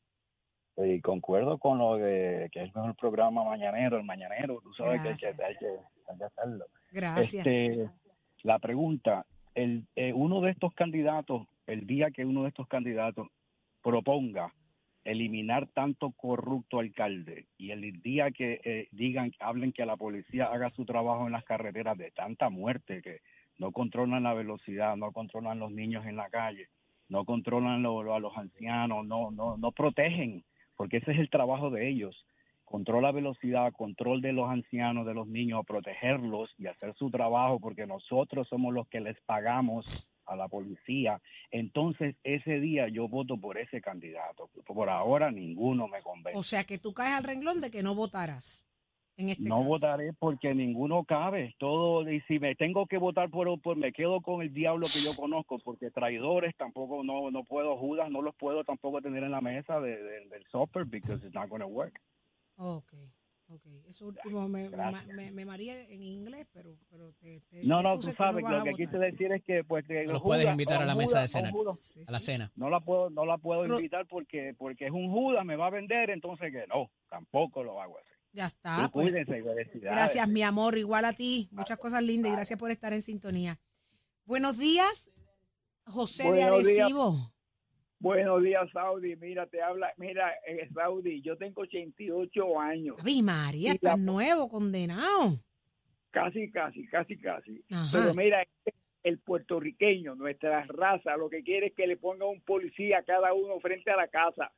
Y 0.76 1.00
concuerdo 1.00 1.58
con 1.58 1.78
lo 1.78 1.96
de 1.96 2.48
que 2.52 2.60
es 2.62 2.66
el 2.66 2.74
mejor 2.74 2.96
programa 2.96 3.44
mañanero, 3.44 3.96
el 3.96 4.04
mañanero. 4.04 4.60
Tú 4.60 4.72
sabes 4.74 5.02
que 5.02 5.08
hay 5.08 5.14
que, 5.14 5.44
hay 5.44 5.56
que, 5.56 5.66
hay 6.08 6.18
que 6.18 6.24
hacerlo. 6.24 6.66
Gracias. 6.90 7.46
Este, 7.46 7.90
la 8.42 8.58
pregunta, 8.58 9.26
el, 9.54 9.86
eh, 9.94 10.12
uno 10.12 10.40
de 10.40 10.50
estos 10.50 10.74
candidatos, 10.74 11.46
el 11.66 11.86
día 11.86 12.10
que 12.10 12.24
uno 12.24 12.42
de 12.42 12.48
estos 12.48 12.66
candidatos 12.68 13.28
proponga 13.82 14.52
eliminar 15.04 15.66
tanto 15.68 16.12
corrupto 16.12 16.78
alcalde 16.78 17.46
y 17.58 17.70
el 17.70 18.00
día 18.02 18.30
que 18.30 18.60
eh, 18.64 18.88
digan, 18.92 19.32
hablen 19.38 19.72
que 19.72 19.84
la 19.86 19.96
policía 19.96 20.46
haga 20.46 20.70
su 20.70 20.84
trabajo 20.84 21.26
en 21.26 21.32
las 21.32 21.44
carreteras 21.44 21.96
de 21.98 22.10
tanta 22.10 22.48
muerte 22.50 23.02
que 23.02 23.20
no 23.58 23.70
controlan 23.72 24.22
la 24.22 24.34
velocidad, 24.34 24.96
no 24.96 25.12
controlan 25.12 25.58
los 25.58 25.70
niños 25.70 26.06
en 26.06 26.16
la 26.16 26.30
calle, 26.30 26.68
no 27.08 27.24
controlan 27.24 27.82
lo- 27.82 28.14
a 28.14 28.18
los 28.18 28.36
ancianos, 28.36 29.06
no, 29.06 29.30
no, 29.30 29.56
no 29.56 29.72
protegen, 29.72 30.42
porque 30.76 30.96
ese 30.98 31.12
es 31.12 31.18
el 31.18 31.30
trabajo 31.30 31.70
de 31.70 31.88
ellos. 31.88 32.26
Control 32.74 33.02
la 33.04 33.12
velocidad, 33.12 33.72
control 33.72 34.20
de 34.20 34.32
los 34.32 34.50
ancianos, 34.50 35.06
de 35.06 35.14
los 35.14 35.28
niños, 35.28 35.64
protegerlos 35.64 36.52
y 36.58 36.66
hacer 36.66 36.92
su 36.96 37.08
trabajo, 37.08 37.60
porque 37.60 37.86
nosotros 37.86 38.48
somos 38.48 38.74
los 38.74 38.88
que 38.88 38.98
les 39.00 39.16
pagamos 39.26 39.86
a 40.26 40.34
la 40.34 40.48
policía. 40.48 41.20
Entonces, 41.52 42.16
ese 42.24 42.58
día 42.58 42.88
yo 42.88 43.06
voto 43.06 43.36
por 43.36 43.58
ese 43.58 43.80
candidato. 43.80 44.50
Por 44.66 44.90
ahora, 44.90 45.30
ninguno 45.30 45.86
me 45.86 46.02
convence. 46.02 46.36
O 46.36 46.42
sea 46.42 46.64
que 46.64 46.78
tú 46.78 46.92
caes 46.92 47.16
al 47.16 47.22
renglón 47.22 47.60
de 47.60 47.70
que 47.70 47.84
no 47.84 47.94
votaras 47.94 48.66
en 49.16 49.28
este 49.28 49.44
no 49.44 49.58
caso. 49.58 49.68
votaré 49.68 50.12
porque 50.12 50.52
ninguno 50.52 51.04
cabe. 51.04 51.54
Todo, 51.58 52.10
y 52.10 52.22
si 52.22 52.40
me 52.40 52.56
tengo 52.56 52.86
que 52.88 52.98
votar 52.98 53.30
por, 53.30 53.60
por 53.60 53.76
me 53.76 53.92
quedo 53.92 54.20
con 54.20 54.42
el 54.42 54.52
diablo 54.52 54.88
que 54.92 54.98
yo 54.98 55.14
conozco, 55.14 55.60
porque 55.60 55.92
traidores 55.92 56.56
tampoco 56.56 57.04
no 57.04 57.30
no 57.30 57.44
puedo, 57.44 57.76
Judas 57.76 58.10
no 58.10 58.20
los 58.20 58.34
puedo 58.34 58.64
tampoco 58.64 59.00
tener 59.00 59.22
en 59.22 59.30
la 59.30 59.40
mesa 59.40 59.80
de, 59.80 59.96
de- 60.02 60.28
del 60.28 60.44
supper 60.50 60.84
because 60.84 61.24
it's 61.24 61.36
not 61.36 61.48
going 61.48 61.60
to 61.60 61.68
work. 61.68 62.00
Ok, 62.56 62.92
ok. 63.48 63.66
Eso 63.88 64.06
último 64.06 64.48
me, 64.48 64.68
me, 65.14 65.30
me, 65.32 65.44
maría 65.44 65.80
en 65.88 66.02
inglés, 66.02 66.46
pero, 66.52 66.76
pero 66.88 67.12
te, 67.14 67.40
te- 67.42 67.64
No, 67.64 67.82
no, 67.82 67.94
tú 67.98 68.10
sabes, 68.12 68.42
no 68.42 68.58
lo 68.58 68.64
que 68.64 68.74
quise 68.74 68.96
decir 68.98 69.32
es 69.32 69.42
que 69.42 69.64
pues 69.64 69.84
que 69.86 70.04
Los 70.04 70.14
los 70.14 70.22
puedes 70.22 70.44
Judas- 70.44 70.52
invitar 70.54 70.82
a 70.82 70.86
la 70.86 70.94
mesa 70.94 71.20
de 71.20 71.50
Judas- 71.50 71.98
a 72.06 72.12
la 72.12 72.20
cena. 72.20 72.52
No 72.56 72.70
la 72.70 72.80
puedo, 72.80 73.10
no 73.10 73.24
la 73.26 73.38
puedo 73.38 73.62
Pero- 73.62 73.76
invitar 73.76 74.06
porque 74.06 74.54
porque 74.56 74.86
es 74.86 74.92
un 74.92 75.10
Judas, 75.10 75.44
me 75.44 75.56
va 75.56 75.66
a 75.66 75.70
vender, 75.70 76.10
entonces 76.10 76.50
que 76.52 76.66
no, 76.68 76.90
tampoco 77.08 77.62
lo 77.62 77.80
hago 77.80 77.98
así. 77.98 78.08
Ya 78.32 78.46
está. 78.46 78.88
pues. 78.92 79.06
cuídense. 79.12 79.42
Gracias, 79.80 80.28
mi 80.28 80.42
amor. 80.42 80.76
Igual 80.76 81.04
a 81.04 81.12
ti. 81.12 81.48
Muchas 81.52 81.78
cosas 81.78 82.02
lindas 82.02 82.32
y 82.32 82.34
gracias 82.34 82.58
por 82.58 82.72
estar 82.72 82.92
en 82.92 83.00
sintonía. 83.02 83.60
Buenos 84.24 84.58
días, 84.58 85.10
José 85.86 86.24
de 86.24 86.30
Buenos 86.30 86.64
días. 86.66 86.90
Buenos 88.04 88.42
días, 88.42 88.68
Saudi. 88.70 89.16
Mira, 89.16 89.46
te 89.46 89.62
habla, 89.62 89.90
mira, 89.96 90.30
eh, 90.46 90.68
Saudi, 90.74 91.22
yo 91.22 91.38
tengo 91.38 91.62
88 91.62 92.60
años. 92.60 92.96
Ave 93.00 93.22
María, 93.22 93.70
Y 93.70 93.78
la- 93.80 93.92
estás 93.92 93.98
nuevo, 93.98 94.46
condenado. 94.50 95.38
Casi, 96.10 96.50
casi, 96.50 96.86
casi, 96.86 97.16
casi. 97.16 97.64
Ajá. 97.70 97.88
Pero 97.90 98.12
mira, 98.12 98.44
el 99.04 99.18
puertorriqueño, 99.20 100.16
nuestra 100.16 100.66
raza, 100.66 101.16
lo 101.16 101.30
que 101.30 101.42
quiere 101.42 101.68
es 101.68 101.72
que 101.72 101.86
le 101.86 101.96
ponga 101.96 102.26
un 102.26 102.42
policía 102.42 102.98
a 102.98 103.02
cada 103.04 103.32
uno 103.32 103.58
frente 103.60 103.90
a 103.90 103.96
la 103.96 104.08
casa, 104.08 104.52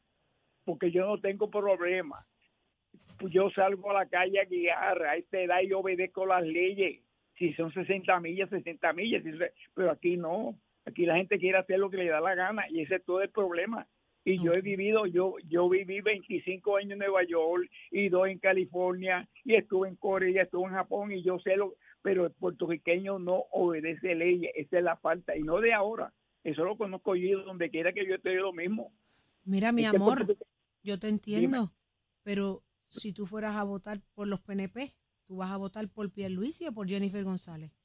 porque 0.65 0.91
yo 0.91 1.07
no 1.07 1.21
tengo 1.21 1.49
problema. 1.49 2.27
Pues 3.21 3.33
Yo 3.33 3.49
salgo 3.51 3.93
a 3.93 3.95
la 3.95 4.07
calle 4.07 4.41
a 4.41 4.45
guiar, 4.45 5.03
a 5.05 5.15
esta 5.15 5.39
edad 5.39 5.61
y 5.63 5.73
obedezco 5.73 6.27
las 6.27 6.43
leyes. 6.43 7.01
Si 7.39 7.53
son 7.55 7.73
60 7.73 8.19
millas, 8.19 8.51
60 8.51 8.93
millas, 8.93 9.23
pero 9.73 9.93
aquí 9.93 10.17
no. 10.17 10.59
Aquí 10.87 11.05
la 11.05 11.17
gente 11.17 11.39
quiere 11.39 11.59
hacer 11.59 11.79
lo 11.79 11.91
que 11.91 11.99
le 11.99 12.09
da 12.09 12.21
la 12.21 12.35
gana 12.35 12.65
y 12.71 12.81
ese 12.81 12.97
es 12.97 13.05
todo 13.05 13.21
el 13.21 13.31
problema. 13.31 13.87
Y 14.25 14.43
yo 14.43 14.55
he 14.55 14.61
vivido, 14.61 15.07
yo 15.07 15.35
yo 15.49 15.69
viví 15.69 16.01
25 16.01 16.77
años 16.77 16.93
en 16.93 16.99
Nueva 16.99 17.23
York 17.25 17.69
y 17.93 18.09
dos 18.09 18.29
en 18.29 18.39
California 18.39 19.29
y 19.45 19.55
estuve 19.55 19.89
en 19.89 19.97
Corea, 19.97 20.43
estuve 20.43 20.65
en 20.65 20.75
Japón 20.75 21.13
y 21.13 21.23
yo 21.23 21.39
sé 21.39 21.57
lo, 21.57 21.75
pero 22.03 22.27
el 22.27 22.33
puertorriqueño 22.33 23.19
no 23.21 23.45
obedece 23.53 24.15
leyes, 24.15 24.51
esa 24.57 24.79
es 24.79 24.85
la 24.85 24.97
falta 24.97 25.37
y 25.37 25.43
no 25.43 25.61
de 25.61 25.73
ahora. 25.73 26.13
Eso 26.43 26.65
lo 26.65 26.77
conozco 26.77 27.15
yo 27.15 27.43
donde 27.43 27.71
quiera 27.71 27.93
que 27.93 28.07
yo 28.07 28.17
esté 28.17 28.35
lo 28.35 28.53
mismo. 28.53 28.93
Mira, 29.45 29.71
mi 29.71 29.85
Es 29.85 29.95
amor, 29.95 30.37
yo 30.83 30.99
te 30.99 31.09
entiendo, 31.09 31.73
pero 32.23 32.65
si 32.89 33.13
tú 33.13 33.27
fueras 33.27 33.57
a 33.57 33.65
votar 33.65 33.99
por 34.15 34.27
los 34.27 34.41
PNP, 34.41 34.91
¿tú 35.27 35.37
vas 35.37 35.51
a 35.51 35.57
votar 35.57 35.89
por 35.89 36.13
Pierluisi 36.13 36.67
o 36.67 36.73
por 36.73 36.89
Jennifer 36.89 37.23
González? 37.23 37.76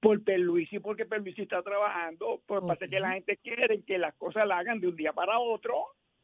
Por 0.00 0.22
Perluisi, 0.24 0.78
porque 0.78 1.04
Perluisi 1.04 1.42
está 1.42 1.62
trabajando, 1.62 2.42
por 2.46 2.66
pasa 2.66 2.88
que 2.88 3.00
la 3.00 3.12
gente 3.12 3.36
quiere 3.36 3.82
que 3.82 3.98
las 3.98 4.14
cosas 4.14 4.46
la 4.46 4.58
hagan 4.58 4.80
de 4.80 4.88
un 4.88 4.96
día 4.96 5.12
para 5.12 5.38
otro. 5.38 5.74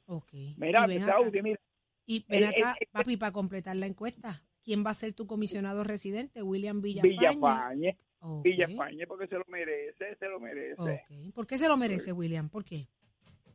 Ok. 0.07 0.33
Mira, 0.57 0.85
Y 0.85 0.89
ven 0.89 1.03
acá. 1.03 1.13
Saudi, 1.13 1.43
mira, 1.43 1.61
Y 2.07 2.25
ven 2.29 2.45
Eh, 2.45 2.47
acá, 2.47 2.77
eh, 2.81 2.87
papi, 2.91 3.17
para 3.17 3.33
completar 3.33 3.77
la 3.77 3.87
encuesta, 3.87 4.33
¿quién 4.65 4.85
va 4.85 4.91
a 4.91 4.95
ser 4.95 5.13
tu 5.13 5.27
comisionado 5.27 5.85
residente? 5.85 6.43
William 6.43 6.81
Villafañe. 6.81 7.17
Villafañe, 7.17 7.99
Ok. 8.21 8.45
Villafañe, 8.45 9.07
porque 9.07 9.27
se 9.27 9.37
lo 9.37 9.45
merece, 9.49 10.17
se 10.17 10.27
lo 10.27 10.41
merece. 10.41 11.05
¿Por 11.35 11.47
qué 11.47 11.59
se 11.59 11.69
lo 11.69 11.77
merece, 11.77 12.13
William? 12.13 12.49
¿Por 12.49 12.65
qué? 12.65 12.89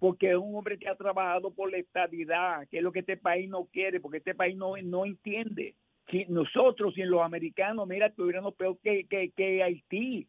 porque 0.02 0.32
es 0.32 0.36
un 0.36 0.56
hombre 0.56 0.80
que 0.80 0.90
ha 0.90 0.96
trabajado 0.96 1.54
por 1.54 1.70
la 1.70 1.78
estabilidad, 1.78 2.68
que 2.70 2.78
es 2.78 2.84
lo 2.84 2.92
que 2.92 3.02
este 3.02 3.18
país 3.18 3.48
no 3.48 3.66
quiere, 3.66 4.00
porque 4.00 4.18
este 4.18 4.34
país 4.34 4.58
no, 4.58 4.76
no 4.78 5.06
entiende. 5.06 5.76
Si 6.10 6.26
nosotros 6.26 6.98
y 6.98 7.04
los 7.04 7.22
americanos, 7.22 7.88
mira, 7.88 8.08
estuviéramos 8.08 8.56
peor 8.56 8.78
que, 8.84 9.06
que, 9.08 9.32
que 9.32 9.64
Haití. 9.64 10.28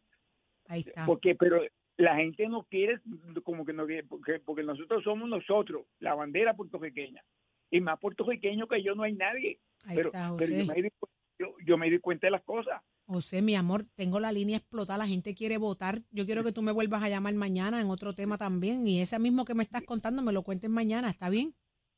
Ahí 0.67 0.79
está. 0.79 1.05
Porque, 1.05 1.35
pero 1.35 1.61
la 1.97 2.15
gente 2.15 2.47
no 2.47 2.63
quiere, 2.63 2.99
como 3.43 3.65
que 3.65 3.73
no 3.73 3.85
quiere, 3.85 4.03
porque, 4.03 4.39
porque 4.39 4.63
nosotros 4.63 5.03
somos 5.03 5.27
nosotros, 5.29 5.85
la 5.99 6.15
bandera 6.15 6.55
puertorriqueña. 6.55 7.23
Y 7.69 7.81
más 7.81 7.99
puertorriqueño 7.99 8.67
que 8.67 8.83
yo 8.83 8.95
no 8.95 9.03
hay 9.03 9.13
nadie. 9.13 9.59
Ahí 9.85 9.97
pero 9.97 10.09
está, 10.09 10.33
pero 10.37 10.51
yo, 10.51 10.59
José. 10.61 10.73
me 10.73 10.81
di, 10.81 10.89
yo, 11.39 11.55
yo 11.65 11.77
me 11.77 11.89
di 11.89 11.99
cuenta 11.99 12.27
de 12.27 12.31
las 12.31 12.43
cosas. 12.43 12.81
José, 13.05 13.41
mi 13.41 13.55
amor, 13.55 13.85
tengo 13.95 14.19
la 14.19 14.31
línea 14.31 14.57
explotada, 14.57 14.99
la 14.99 15.07
gente 15.07 15.35
quiere 15.35 15.57
votar. 15.57 15.99
Yo 16.11 16.25
quiero 16.25 16.43
que 16.43 16.53
tú 16.53 16.61
me 16.61 16.71
vuelvas 16.71 17.03
a 17.03 17.09
llamar 17.09 17.33
mañana 17.33 17.81
en 17.81 17.87
otro 17.87 18.13
tema 18.13 18.37
también. 18.37 18.87
Y 18.87 19.01
ese 19.01 19.19
mismo 19.19 19.43
que 19.43 19.55
me 19.55 19.63
estás 19.63 19.83
contando, 19.83 20.21
me 20.21 20.31
lo 20.31 20.43
cuentes 20.43 20.69
mañana, 20.69 21.09
¿está 21.09 21.29
bien? 21.29 21.53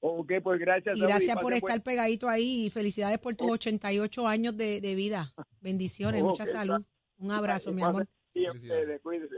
Ok, 0.08 0.34
pues 0.44 0.60
gracias. 0.60 0.98
Y 0.98 1.02
gracias 1.02 1.36
por 1.42 1.54
estar 1.54 1.70
buen- 1.72 1.82
pegadito 1.82 2.30
ahí 2.30 2.66
y 2.66 2.70
felicidades 2.70 3.18
por 3.18 3.34
tus 3.36 3.50
88 3.50 4.28
años 4.28 4.56
de, 4.56 4.80
de 4.80 4.94
vida. 4.94 5.34
Bendiciones, 5.62 6.22
mucha 6.22 6.46
salud. 6.46 6.84
Un 7.18 7.32
abrazo, 7.32 7.72
mi 7.72 7.82
amor. 7.82 8.08
ustedes, 8.36 9.02
cuídense. 9.02 9.38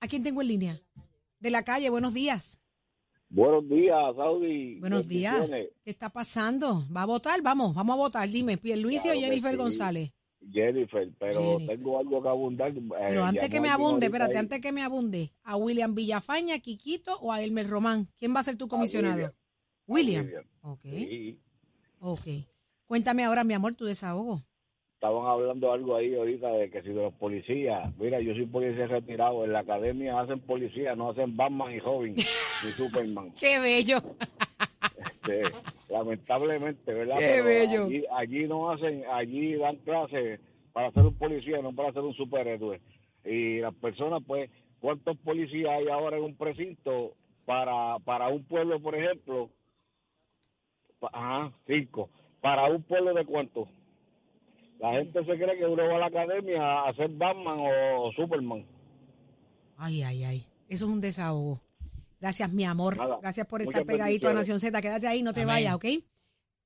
¿A 0.00 0.06
quién 0.06 0.22
tengo 0.22 0.40
en 0.42 0.48
línea? 0.48 0.80
De 1.40 1.50
la 1.50 1.64
calle, 1.64 1.90
buenos 1.90 2.14
días. 2.14 2.60
Buenos 3.28 3.68
días, 3.68 3.96
Saudi. 4.16 4.78
Buenos 4.78 5.08
días. 5.08 5.50
¿Qué 5.82 5.90
está 5.90 6.10
pasando? 6.10 6.84
¿Va 6.96 7.02
a 7.02 7.06
votar? 7.06 7.42
Vamos, 7.42 7.74
vamos 7.74 7.94
a 7.94 7.96
votar. 7.96 8.28
Dime, 8.28 8.56
Pierluisi 8.56 9.04
Claro 9.08 9.18
o 9.18 9.22
Jennifer 9.22 9.50
sí. 9.50 9.56
González. 9.56 10.10
Jennifer, 10.52 11.10
pero 11.18 11.40
Jennifer. 11.58 11.76
tengo 11.76 11.98
algo 11.98 12.22
que 12.22 12.28
abundar. 12.28 12.70
Eh, 12.70 12.82
Pero 13.08 13.24
antes 13.24 13.50
que 13.50 13.60
me 13.60 13.70
abunde, 13.70 14.06
espérate, 14.06 14.36
antes 14.38 14.56
antes 14.58 14.60
que 14.60 14.70
me 14.72 14.82
abunde, 14.82 15.32
¿a 15.42 15.56
William 15.56 15.94
Villafaña, 15.94 16.58
Quiquito 16.60 17.18
o 17.20 17.32
a 17.32 17.42
Elmer 17.42 17.66
Román? 17.66 18.08
¿Quién 18.16 18.32
va 18.36 18.40
a 18.40 18.44
ser 18.44 18.56
tu 18.56 18.68
comisionado? 18.68 19.34
William. 19.86 20.28
Ok, 20.62 20.84
ok. 22.00 22.26
Cuéntame 22.86 23.24
ahora, 23.24 23.44
mi 23.44 23.54
amor, 23.54 23.74
tu 23.74 23.84
desahogo. 23.84 24.42
Estaban 24.94 25.26
hablando 25.26 25.72
algo 25.72 25.96
ahí 25.96 26.14
ahorita 26.14 26.48
de 26.52 26.70
que 26.70 26.82
si 26.82 26.88
de 26.88 26.94
los 26.94 27.14
policías, 27.14 27.94
mira, 27.98 28.20
yo 28.20 28.32
soy 28.32 28.46
policía 28.46 28.86
retirado, 28.86 29.44
en 29.44 29.52
la 29.52 29.60
academia 29.60 30.18
hacen 30.18 30.40
policía, 30.40 30.94
no 30.94 31.10
hacen 31.10 31.36
Batman 31.36 31.72
y 31.72 31.80
Robin 31.80 32.14
ni 32.14 32.70
Superman. 32.76 33.32
Qué 33.38 33.58
bello. 33.58 33.98
Este, 34.96 35.42
lamentablemente, 35.90 36.92
¿verdad? 36.92 37.18
Qué 37.18 37.42
Pero 37.42 37.44
bello. 37.44 37.84
Allí, 37.84 38.04
allí 38.16 38.48
no 38.48 38.70
hacen, 38.70 39.04
allí 39.12 39.54
dan 39.56 39.76
clases 39.76 40.40
para 40.72 40.90
ser 40.92 41.04
un 41.04 41.14
policía, 41.14 41.60
no 41.60 41.74
para 41.74 41.92
ser 41.92 42.02
un 42.02 42.14
superhéroe. 42.14 42.80
Y 43.24 43.58
las 43.60 43.74
personas, 43.74 44.22
pues, 44.26 44.50
¿cuántos 44.80 45.16
policías 45.18 45.70
hay 45.70 45.88
ahora 45.88 46.16
en 46.16 46.24
un 46.24 46.36
precinto 46.36 47.14
para, 47.44 47.98
para 48.00 48.28
un 48.28 48.44
pueblo, 48.44 48.80
por 48.80 48.94
ejemplo? 48.94 49.50
Ajá, 51.12 51.52
cinco. 51.66 52.10
¿Para 52.40 52.64
un 52.70 52.82
pueblo 52.82 53.14
de 53.14 53.24
cuántos? 53.24 53.68
La 54.78 54.92
gente 54.92 55.24
se 55.24 55.32
cree 55.32 55.58
que 55.58 55.64
uno 55.64 55.86
va 55.88 55.96
a 55.96 55.98
la 55.98 56.06
academia 56.06 56.82
a 56.82 56.94
ser 56.94 57.10
Batman 57.10 57.58
o 57.58 58.12
Superman. 58.12 58.66
Ay, 59.76 60.02
ay, 60.02 60.24
ay. 60.24 60.46
Eso 60.68 60.86
es 60.86 60.90
un 60.90 61.00
desahogo. 61.00 61.60
Gracias, 62.20 62.52
mi 62.52 62.64
amor. 62.64 62.96
Nada. 62.96 63.18
Gracias 63.20 63.46
por 63.46 63.64
Muchas 63.64 63.80
estar 63.80 63.94
pegadito 63.94 64.28
a. 64.28 64.34
Nación 64.34 64.60
Z. 64.60 64.80
Quédate 64.80 65.06
ahí, 65.06 65.22
no 65.22 65.32
te 65.32 65.42
Amén. 65.42 65.54
vayas, 65.54 65.74
¿ok? 65.74 65.84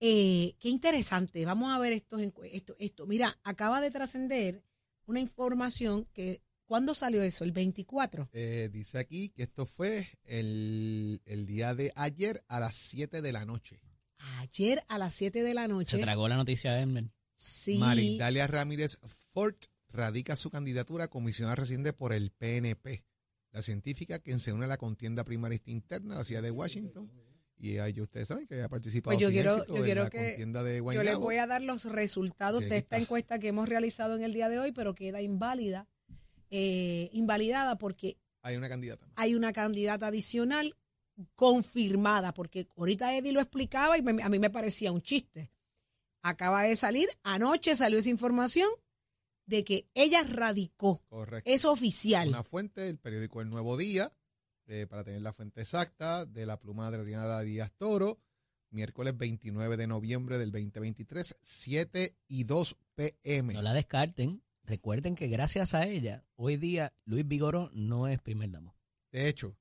Eh, 0.01 0.55
qué 0.61 0.69
interesante. 0.69 1.45
Vamos 1.45 1.73
a 1.73 1.79
ver 1.79 1.93
estos, 1.93 2.21
esto, 2.21 2.77
esto. 2.79 3.07
Mira, 3.07 3.37
acaba 3.43 3.81
de 3.81 3.91
trascender 3.91 4.63
una 5.07 5.21
información 5.21 6.07
que, 6.13 6.43
¿cuándo 6.67 6.95
salió 6.95 7.23
eso? 7.23 7.45
¿El 7.45 7.53
24? 7.53 8.29
Eh, 8.33 8.69
dice 8.73 8.99
aquí 8.99 9.31
que 9.31 9.43
esto 9.45 9.67
fue 9.67 10.07
el, 10.25 11.21
el 11.25 11.47
día 11.47 11.75
de 11.75 11.93
ayer 11.97 12.43
a 12.47 12.61
las 12.61 12.77
7 12.77 13.21
de 13.21 13.33
la 13.33 13.45
noche. 13.45 13.81
Ayer 14.39 14.83
a 14.89 14.99
las 14.99 15.15
7 15.15 15.43
de 15.43 15.55
la 15.55 15.69
noche. 15.69 15.97
Se 15.97 16.03
tragó 16.03 16.29
la 16.29 16.37
noticia 16.37 16.73
de 16.75 16.83
Elmer. 16.83 17.11
Sí. 17.35 17.79
Marindalia 17.79 18.47
Ramírez 18.47 18.99
Ford 19.33 19.55
radica 19.91 20.37
su 20.37 20.51
candidatura 20.51 21.05
a 21.05 21.09
comisionada 21.09 21.55
residente 21.57 21.93
por 21.93 22.13
el 22.13 22.31
PNP. 22.33 23.05
La 23.53 23.63
científica 23.63 24.19
quien 24.19 24.39
se 24.39 24.53
une 24.53 24.65
a 24.65 24.69
la 24.69 24.77
contienda 24.77 25.25
primarista 25.25 25.71
interna 25.71 26.15
de 26.15 26.19
la 26.19 26.25
ciudad 26.25 26.43
de 26.43 26.51
Washington. 26.51 27.11
Y 27.61 27.79
ahí 27.79 28.01
ustedes 28.01 28.29
saben 28.29 28.47
que 28.47 28.55
había 28.55 28.69
participado 28.69 29.17
Pues 29.17 29.21
yo 29.21 29.29
sin 29.29 29.35
quiero, 29.35 29.51
éxito 29.55 29.73
yo 29.73 29.77
en 29.79 29.85
quiero 29.85 30.03
la 30.05 30.11
que 30.11 30.29
contienda 30.29 30.63
de 30.63 30.77
yo 30.77 30.83
Guaynabo. 30.85 31.09
les 31.09 31.19
voy 31.19 31.37
a 31.39 31.47
dar 31.47 31.63
los 31.63 31.85
resultados 31.87 32.63
Sí, 32.63 32.71
de 32.71 32.77
esta 32.77 32.99
encuesta 32.99 33.39
que 33.41 33.49
hemos 33.49 33.69
realizado 33.69 34.15
en 34.15 34.23
el 34.23 34.33
día 34.33 34.49
de 34.49 34.61
hoy, 34.61 34.71
pero 34.73 34.95
queda 34.95 35.23
inválida, 35.23 35.89
eh, 36.51 37.09
invalidada 37.13 37.77
porque 37.77 38.17
Hay 38.43 38.57
una 38.57 38.69
candidata. 38.69 39.09
hay 39.17 39.35
una 39.35 39.53
candidata 39.53 40.07
adicional 40.07 40.77
confirmada, 41.35 42.33
porque 42.35 42.69
ahorita 42.77 43.17
Eddie 43.17 43.33
lo 43.33 43.41
explicaba 43.41 43.99
y 43.99 44.03
me- 44.03 44.23
a 44.23 44.29
mí 44.29 44.39
me 44.39 44.51
parecía 44.51 44.93
un 44.93 45.03
chiste. 45.03 45.51
Acaba 46.23 46.63
de 46.63 46.77
salir, 46.77 47.09
anoche 47.23 47.75
salió 47.77 47.99
esa 47.99 48.11
información 48.11 48.69
de 49.47 49.65
que 49.65 49.89
ella 49.95 50.23
radicó. 50.25 51.03
Correcto. 51.09 51.51
Es 51.51 51.65
oficial. 51.65 52.29
Una 52.29 52.43
fuente 52.45 52.83
del 52.83 52.99
periódico 52.99 53.41
El 53.41 53.49
Nuevo 53.51 53.77
Día 53.77 54.13
eh, 54.67 54.87
para 54.87 55.03
tener 55.05 55.23
la 55.23 55.33
fuente 55.33 55.63
exacta 55.63 56.27
de 56.27 56.45
la 56.45 56.61
pluma 56.61 56.91
de 56.91 56.99
Adriana 56.99 57.41
Díaz 57.41 57.73
Toro. 57.79 58.21
Miércoles 58.71 59.17
29 59.17 59.79
de 59.79 59.87
noviembre 59.87 60.37
del 60.37 60.51
2023, 60.53 61.37
7 61.41 62.15
y 62.29 62.45
2 62.45 62.77
pm. 62.95 63.55
No 63.55 63.63
la 63.63 63.73
descarten. 63.73 64.43
Recuerden 64.65 65.15
que 65.15 65.29
gracias 65.29 65.73
a 65.73 65.87
ella, 65.87 66.27
hoy 66.37 66.59
día 66.59 66.93
Luis 67.07 67.27
Vigoro 67.27 67.71
no 67.73 68.07
es 68.09 68.21
primer 68.21 68.51
damo. 68.51 68.77
De 69.11 69.27
hecho, 69.27 69.57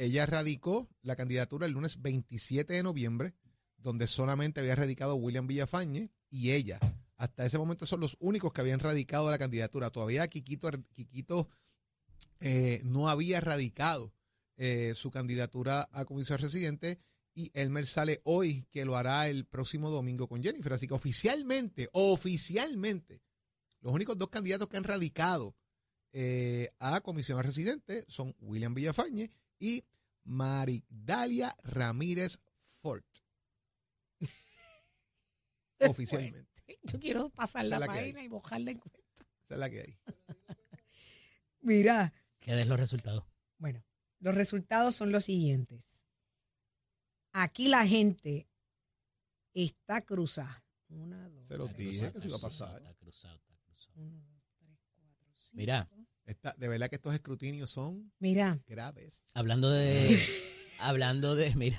ella 0.00 0.24
radicó 0.24 0.88
la 1.02 1.14
candidatura 1.14 1.66
el 1.66 1.72
lunes 1.72 2.00
27 2.00 2.72
de 2.72 2.82
noviembre, 2.82 3.34
donde 3.76 4.06
solamente 4.06 4.60
había 4.60 4.74
radicado 4.74 5.16
William 5.16 5.46
Villafañe 5.46 6.10
y 6.30 6.52
ella. 6.52 6.80
Hasta 7.16 7.44
ese 7.44 7.58
momento 7.58 7.84
son 7.84 8.00
los 8.00 8.16
únicos 8.18 8.50
que 8.50 8.62
habían 8.62 8.80
radicado 8.80 9.30
la 9.30 9.36
candidatura. 9.36 9.90
Todavía 9.90 10.26
Quiquito, 10.28 10.70
Quiquito 10.94 11.50
eh, 12.40 12.80
no 12.84 13.10
había 13.10 13.42
radicado 13.42 14.14
eh, 14.56 14.94
su 14.94 15.10
candidatura 15.10 15.86
a 15.92 16.06
comisión 16.06 16.38
residente 16.38 16.98
y 17.34 17.50
Elmer 17.52 17.86
sale 17.86 18.22
hoy 18.24 18.66
que 18.70 18.86
lo 18.86 18.96
hará 18.96 19.28
el 19.28 19.44
próximo 19.44 19.90
domingo 19.90 20.28
con 20.28 20.42
Jennifer. 20.42 20.72
Así 20.72 20.88
que 20.88 20.94
oficialmente, 20.94 21.90
oficialmente, 21.92 23.20
los 23.82 23.92
únicos 23.92 24.16
dos 24.16 24.30
candidatos 24.30 24.68
que 24.68 24.78
han 24.78 24.84
radicado 24.84 25.54
eh, 26.12 26.70
a 26.78 27.02
comisión 27.02 27.42
residente 27.42 28.06
son 28.08 28.34
William 28.40 28.72
Villafañe 28.72 29.30
y 29.60 29.84
Maridalia 30.24 31.54
Ramírez 31.62 32.40
Fort. 32.60 33.06
Oficialmente. 35.80 36.78
Yo 36.82 36.98
quiero 36.98 37.28
pasar 37.30 37.64
Esa 37.64 37.78
la 37.78 37.86
la 37.86 37.92
que 37.92 38.00
página 38.00 38.24
y 38.24 38.28
mojarla 38.28 38.70
en 38.72 38.78
cuenta. 38.78 39.24
Esa 39.44 39.54
es 39.54 39.60
la 39.60 39.70
que 39.70 39.80
hay. 39.80 39.98
Mira, 41.60 42.12
¿Qué 42.40 42.54
des 42.54 42.66
los 42.66 42.80
resultados? 42.80 43.24
bueno, 43.58 43.84
los 44.18 44.34
resultados 44.34 44.96
son 44.96 45.12
los 45.12 45.26
siguientes. 45.26 46.06
Aquí 47.32 47.68
la 47.68 47.86
gente 47.86 48.48
está 49.54 50.00
cruzada. 50.00 50.64
Una, 50.88 51.28
dos, 51.28 51.46
Se 51.46 51.56
los 51.56 51.76
dije 51.76 52.12
que 52.12 52.20
se 52.20 52.28
iba 52.28 52.38
a 52.38 52.40
pasar. 52.40 52.76
Está 52.78 52.94
cruzado, 52.94 53.36
está 53.36 53.54
cruzado. 53.58 53.94
Mira, 55.52 55.88
Esta- 56.30 56.54
de 56.56 56.68
verdad 56.68 56.88
que 56.88 56.96
estos 56.96 57.12
escrutinios 57.14 57.70
son 57.70 58.12
Mira. 58.20 58.60
graves. 58.68 59.24
hablando 59.34 59.68
de. 59.70 60.18
hablando 60.78 61.34
de. 61.34 61.54
Mira, 61.56 61.78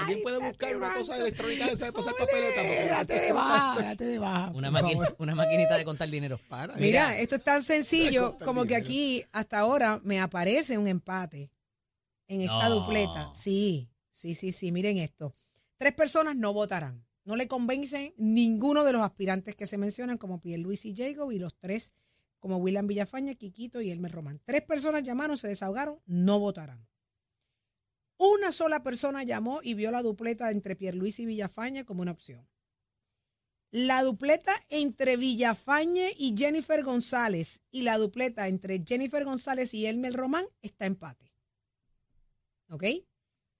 ¿Alguien 0.00 0.22
puede 0.22 0.38
buscar 0.38 0.74
una 0.76 0.92
cosa 0.94 1.16
electrónica 1.18 1.66
de 1.66 1.72
esa 1.72 1.84
de 1.86 1.92
pasar 1.92 2.14
papeleta? 2.18 2.62
Date 2.94 3.20
de 3.20 3.32
baja, 3.32 3.82
date 3.82 4.04
de 4.04 4.18
baja. 4.18 4.50
una, 4.54 4.70
por 4.72 4.80
maquin- 4.80 4.92
favor. 4.94 5.16
una 5.18 5.34
maquinita 5.34 5.76
de 5.76 5.84
contar 5.84 6.08
dinero. 6.08 6.40
Para, 6.48 6.74
Mira, 6.76 7.18
esto 7.18 7.36
es 7.36 7.44
tan 7.44 7.62
sencillo 7.62 8.38
como 8.38 8.64
que 8.64 8.74
aquí 8.76 9.22
hasta 9.32 9.58
ahora 9.58 10.00
me 10.04 10.20
aparece 10.20 10.78
un 10.78 10.88
empate 10.88 11.50
en 12.28 12.40
esta 12.40 12.68
No. 12.70 12.80
dupleta. 12.80 13.30
Sí, 13.34 13.90
sí, 14.10 14.34
sí, 14.34 14.52
sí. 14.52 14.72
Miren 14.72 14.96
esto. 14.96 15.34
Tres 15.76 15.92
personas 15.92 16.34
no 16.36 16.52
votarán. 16.54 17.04
No 17.24 17.36
le 17.36 17.46
convencen 17.46 18.14
ninguno 18.16 18.82
de 18.84 18.92
los 18.94 19.02
aspirantes 19.02 19.54
que 19.54 19.66
se 19.66 19.76
mencionan 19.78 20.16
como 20.18 20.40
Pierluisi 20.40 20.90
y 20.90 20.96
Jacob 20.96 21.30
y 21.30 21.38
los 21.38 21.56
tres 21.58 21.92
como 22.42 22.56
William 22.56 22.88
Villafaña, 22.88 23.36
Quiquito 23.36 23.80
y 23.80 23.92
Elmer 23.92 24.10
Román. 24.10 24.40
Tres 24.44 24.62
personas 24.62 25.04
llamaron, 25.04 25.38
se 25.38 25.46
desahogaron, 25.46 26.02
no 26.06 26.40
votarán. 26.40 26.88
Una 28.18 28.50
sola 28.50 28.82
persona 28.82 29.22
llamó 29.22 29.60
y 29.62 29.74
vio 29.74 29.92
la 29.92 30.02
dupleta 30.02 30.50
entre 30.50 30.74
Pierluisi 30.74 31.22
y 31.22 31.26
Villafañe 31.26 31.84
como 31.84 32.02
una 32.02 32.10
opción. 32.10 32.44
La 33.70 34.02
dupleta 34.02 34.52
entre 34.70 35.16
Villafañe 35.16 36.14
y 36.18 36.34
Jennifer 36.36 36.82
González 36.82 37.62
y 37.70 37.82
la 37.82 37.96
dupleta 37.96 38.48
entre 38.48 38.82
Jennifer 38.84 39.24
González 39.24 39.72
y 39.72 39.86
Elmer 39.86 40.12
Román 40.12 40.44
está 40.62 40.86
empate. 40.86 41.32
¿Ok? 42.70 42.84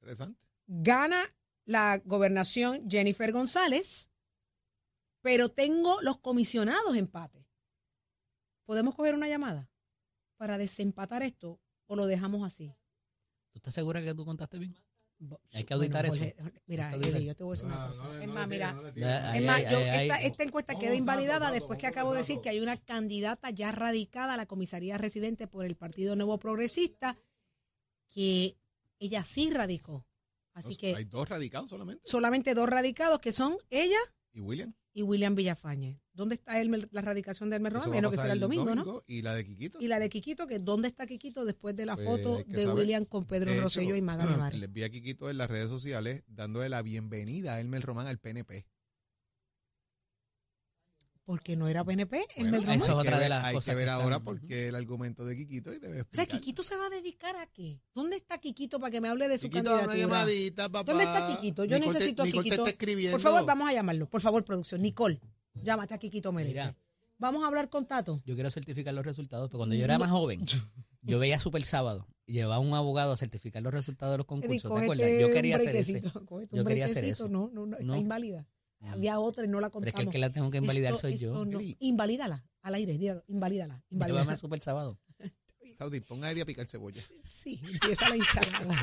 Interesante. 0.01 0.45
Gana 0.66 1.23
la 1.66 2.03
gobernación 2.05 2.90
Jennifer 2.90 3.31
González, 3.31 4.11
pero 5.21 5.51
tengo 5.51 6.03
los 6.03 6.18
comisionados 6.18 6.97
empate. 6.97 7.41
¿Podemos 8.64 8.94
coger 8.94 9.14
una 9.14 9.29
llamada 9.29 9.70
para 10.37 10.59
desempatar 10.59 11.22
esto 11.22 11.61
o 11.87 11.96
lo 11.96 12.07
dejamos 12.07 12.44
así? 12.46 12.68
¿Tú 13.53 13.59
estás 13.59 13.75
segura 13.75 14.03
que 14.03 14.14
tú 14.14 14.25
contaste 14.25 14.59
bien? 14.59 14.75
Hay 15.53 15.62
que 15.62 15.75
Bueno, 15.77 15.85
auditar 15.98 16.09
Jorge, 16.09 16.35
eso. 16.37 16.51
Mira, 16.66 16.88
que 16.88 16.94
auditar. 16.96 17.20
Yo 17.20 17.37
te 17.37 17.44
voy 17.44 17.53
a 17.53 17.55
decir 17.55 17.66
una 17.66 17.87
cosa. 17.88 18.22
es 18.22 18.29
más, 18.29 18.48
mira, 18.48 18.70
es 18.70 19.44
más, 19.44 19.57
ahí, 19.57 19.64
yo- 19.70 19.79
ahí, 19.79 20.03
esta, 20.07 20.14
ahí. 20.16 20.27
esta 20.27 20.42
encuesta 20.42 20.75
queda 20.77 20.94
invalidada 20.96 21.51
después 21.53 21.79
que 21.79 21.87
acabo 21.87 22.11
de 22.12 22.18
decir 22.18 22.40
que 22.40 22.48
hay 22.48 22.59
una 22.61 22.77
candidata 22.77 23.51
ya 23.51 23.70
radicada 23.70 24.35
a 24.35 24.37
la 24.37 24.46
comisaría 24.46 24.98
residente 24.98 25.46
por 25.46 25.64
el 25.64 25.77
Partido 25.77 26.16
Nuevo 26.16 26.38
Progresista 26.40 27.16
que 28.11 28.57
ella 28.98 29.22
sí 29.25 29.51
radicó. 29.51 30.05
Así 30.55 30.77
que 30.77 30.94
Hay 30.96 31.05
dos 31.05 31.29
radicados 31.29 31.70
solamente. 31.70 32.03
solamente 32.05 32.55
dos 32.55 32.68
radicados 32.68 33.20
que 33.20 33.33
son 33.33 33.57
ella 33.70 33.98
¿Y 34.33 34.40
William? 34.40 34.75
y 34.95 35.03
William 35.03 35.35
Villafañe. 35.35 36.03
¿Dónde 36.12 36.35
está 36.35 36.61
Elmer- 36.61 36.87
la 36.92 37.01
radicación 37.01 37.49
de 37.49 37.57
Elmer 37.57 37.73
Eso 37.73 37.85
Román? 37.87 37.90
va 37.90 37.95
a 37.95 38.01
Menos 38.03 38.11
que 38.11 38.16
será 38.18 38.35
el 38.35 38.40
domingo, 38.40 38.75
¿no? 38.75 39.03
¿Y 39.07 39.23
la 39.23 39.35
de 39.35 39.42
Quiquito? 39.47 39.79
Y 39.81 39.88
la 39.88 39.99
de 39.99 40.11
Quiquito, 40.11 40.47
que 40.47 40.59
¿dónde 40.59 40.87
está 40.88 41.07
Quiquito 41.07 41.47
después 41.47 41.75
de 41.77 41.87
la 41.87 41.95
Pues, 41.97 42.07
foto 42.07 42.45
de 42.47 42.64
saber. 42.64 42.77
William 42.77 43.05
con 43.07 43.25
Pedro 43.25 43.51
hecho, 43.53 43.62
Rosselló 43.62 43.97
y 43.97 44.03
Maga 44.03 44.27
Nevares? 44.53 44.61
Les 44.61 44.71
vi 44.71 44.83
a 44.83 44.90
Quiquito 44.90 45.31
en 45.31 45.38
las 45.38 45.49
redes 45.51 45.71
sociales 45.71 46.25
dándole 46.27 46.68
la 46.68 46.83
bienvenida 46.83 47.55
a 47.55 47.61
Elmer 47.61 47.81
Román 47.81 48.07
al 48.07 48.18
PNP. 48.18 48.66
Porque 51.24 51.54
no 51.54 51.68
era 51.68 51.85
PNP, 51.85 52.24
Bueno, 52.37 52.56
Román. 52.58 52.70
hay 52.70 52.78
Eso 52.78 52.87
es 52.87 52.98
otra 53.06 53.18
de 53.20 53.28
las 53.28 53.44
Hay 53.44 53.54
cosas 53.54 53.72
que 53.72 53.76
ver 53.76 53.85
que 53.87 53.90
están- 53.90 54.02
ahora 54.04 54.20
porque 54.20 54.68
el 54.68 54.74
argumento 54.74 55.24
de 55.24 55.37
Quiquito 55.37 55.72
y 55.72 55.78
debe 55.78 56.00
O 56.02 56.04
sea. 56.11 56.26
Quiquito 56.26 56.62
se 56.64 56.76
va 56.76 56.87
a 56.87 56.90
dedicar 56.90 57.37
a 57.37 57.46
qué? 57.46 57.80
¿Dónde 57.94 58.16
está 58.16 58.38
Quiquito 58.38 58.80
para 58.80 58.90
que 58.90 59.00
me 59.00 59.08
hable 59.08 59.28
de 59.28 59.38
su 59.38 59.48
Quiquito, 59.48 59.70
una 59.72 59.87
candidatura? 59.87 60.18
llamadita, 60.18 60.68
papá. 60.68 60.90
¿Dónde 60.92 61.04
está 61.04 61.28
Quiquito? 61.28 61.64
Yo 61.64 61.78
Nicole 61.78 61.92
te- 61.92 61.98
necesito 62.00 62.22
a 62.22 62.26
Quiquito. 62.26 62.64
Por 63.12 63.20
favor, 63.20 63.46
vamos 63.46 63.68
a 63.68 63.72
llamarlo. 63.72 64.08
Por 64.08 64.20
favor, 64.20 64.44
producción. 64.44 64.82
Nicole, 64.82 65.20
llámate 65.54 65.94
a 65.94 65.98
Quiquito. 65.98 66.32
Mira. 66.32 66.76
Vamos 67.18 67.44
a 67.44 67.46
hablar 67.46 67.68
con 67.70 67.87
Tato. 67.87 68.20
Yo 68.26 68.35
quiero 68.35 68.50
certificar 68.50 68.92
los 68.92 69.06
resultados, 69.06 69.48
pero 69.48 69.58
cuando 69.58 69.76
yo 69.76 69.85
era 69.85 69.96
más 69.96 70.11
joven, 70.11 70.42
yo 71.02 71.20
veía 71.20 71.38
Super 71.38 71.62
Sábado 71.62 72.08
y 72.26 72.32
llevaba 72.32 72.58
un 72.58 72.74
abogado 72.74 73.12
a 73.12 73.16
certificar 73.16 73.62
los 73.62 73.72
resultados 73.72 74.14
de 74.14 74.18
los 74.18 74.26
concursos. 74.26 74.72
¿Te 74.72 74.78
acuerdas? 74.80 75.08
Yo 75.20 75.30
quería 75.30 75.54
hacer 75.56 75.76
un 75.76 76.48
Yo 76.50 76.64
quería 76.64 76.87
hacer 76.87 77.04
eso. 77.04 77.28
No, 77.28 77.48
no, 77.52 77.64
no, 77.66 77.76
está 77.76 77.87
No. 77.87 77.96
inválida. 77.96 78.44
Había 78.90 79.18
otra 79.21 79.45
y 79.45 79.49
no 79.49 79.61
la 79.61 79.68
Pero 79.68 79.73
contamos. 79.75 79.88
es 79.88 79.95
que 79.95 80.03
el 80.03 80.11
que 80.11 80.18
la 80.18 80.31
tengo 80.31 80.51
que 80.51 80.59
invalidar 80.59 80.92
Esto- 80.95 81.09
soy 81.09 81.16
yo. 81.16 81.45
no. 81.45 81.59
Invalídala 81.81 82.45
al 82.62 82.75
aire, 82.75 82.97
dígalo, 82.99 83.23
invalídala. 83.29 83.83
Invalídala. 83.90 84.33
a 84.33 84.37
Super 84.37 84.61
Sábado. 84.61 84.99
Saudi, 85.77 86.01
ponga 86.01 86.29
a 86.29 86.33
Eddie 86.33 86.42
a 86.42 86.47
picar 86.47 86.68
cebolla. 86.68 87.03
Sí, 87.25 87.61
empieza 87.73 88.09
la 88.09 88.16
ensalada. 88.16 88.75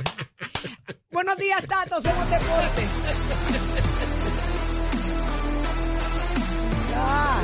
Buenos 1.12 1.38
días, 1.38 1.62
Tato, 1.68 2.02
somos 2.02 2.30
deporte. 2.30 2.84
Ah, 7.02 7.42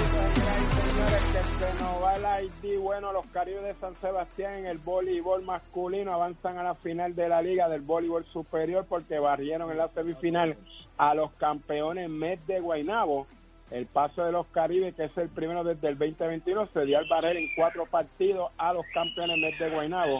Señores, 1.05 1.27
que 1.33 1.65
se 1.65 1.83
nos 1.83 2.03
va 2.03 2.15
el 2.15 2.45
ID. 2.45 2.79
Bueno, 2.79 3.13
los 3.13 3.27
Caribes 3.27 3.63
de 3.63 3.75
San 3.75 3.95
Sebastián 3.97 4.55
en 4.55 4.65
el 4.65 4.79
voleibol 4.79 5.43
masculino 5.43 6.11
avanzan 6.11 6.57
a 6.57 6.63
la 6.63 6.73
final 6.73 7.15
de 7.15 7.29
la 7.29 7.43
Liga 7.43 7.69
del 7.69 7.81
Voleibol 7.81 8.25
Superior 8.25 8.85
porque 8.89 9.19
barrieron 9.19 9.69
en 9.69 9.77
la 9.77 9.89
semifinal 9.89 10.57
a 10.97 11.13
los 11.13 11.31
campeones 11.33 12.09
Met 12.09 12.39
de 12.47 12.59
Guaynabo. 12.59 13.27
El 13.69 13.85
paso 13.85 14.25
de 14.25 14.31
los 14.31 14.47
Caribes, 14.47 14.95
que 14.95 15.03
es 15.03 15.17
el 15.17 15.29
primero 15.29 15.63
desde 15.63 15.89
el 15.89 15.97
2021, 15.97 16.69
se 16.73 16.85
dio 16.85 16.97
al 16.97 17.07
barrer 17.07 17.37
en 17.37 17.49
cuatro 17.55 17.85
partidos 17.85 18.51
a 18.57 18.73
los 18.73 18.85
campeones 18.91 19.37
Met 19.37 19.57
de 19.59 19.69
Guaynabo. 19.69 20.19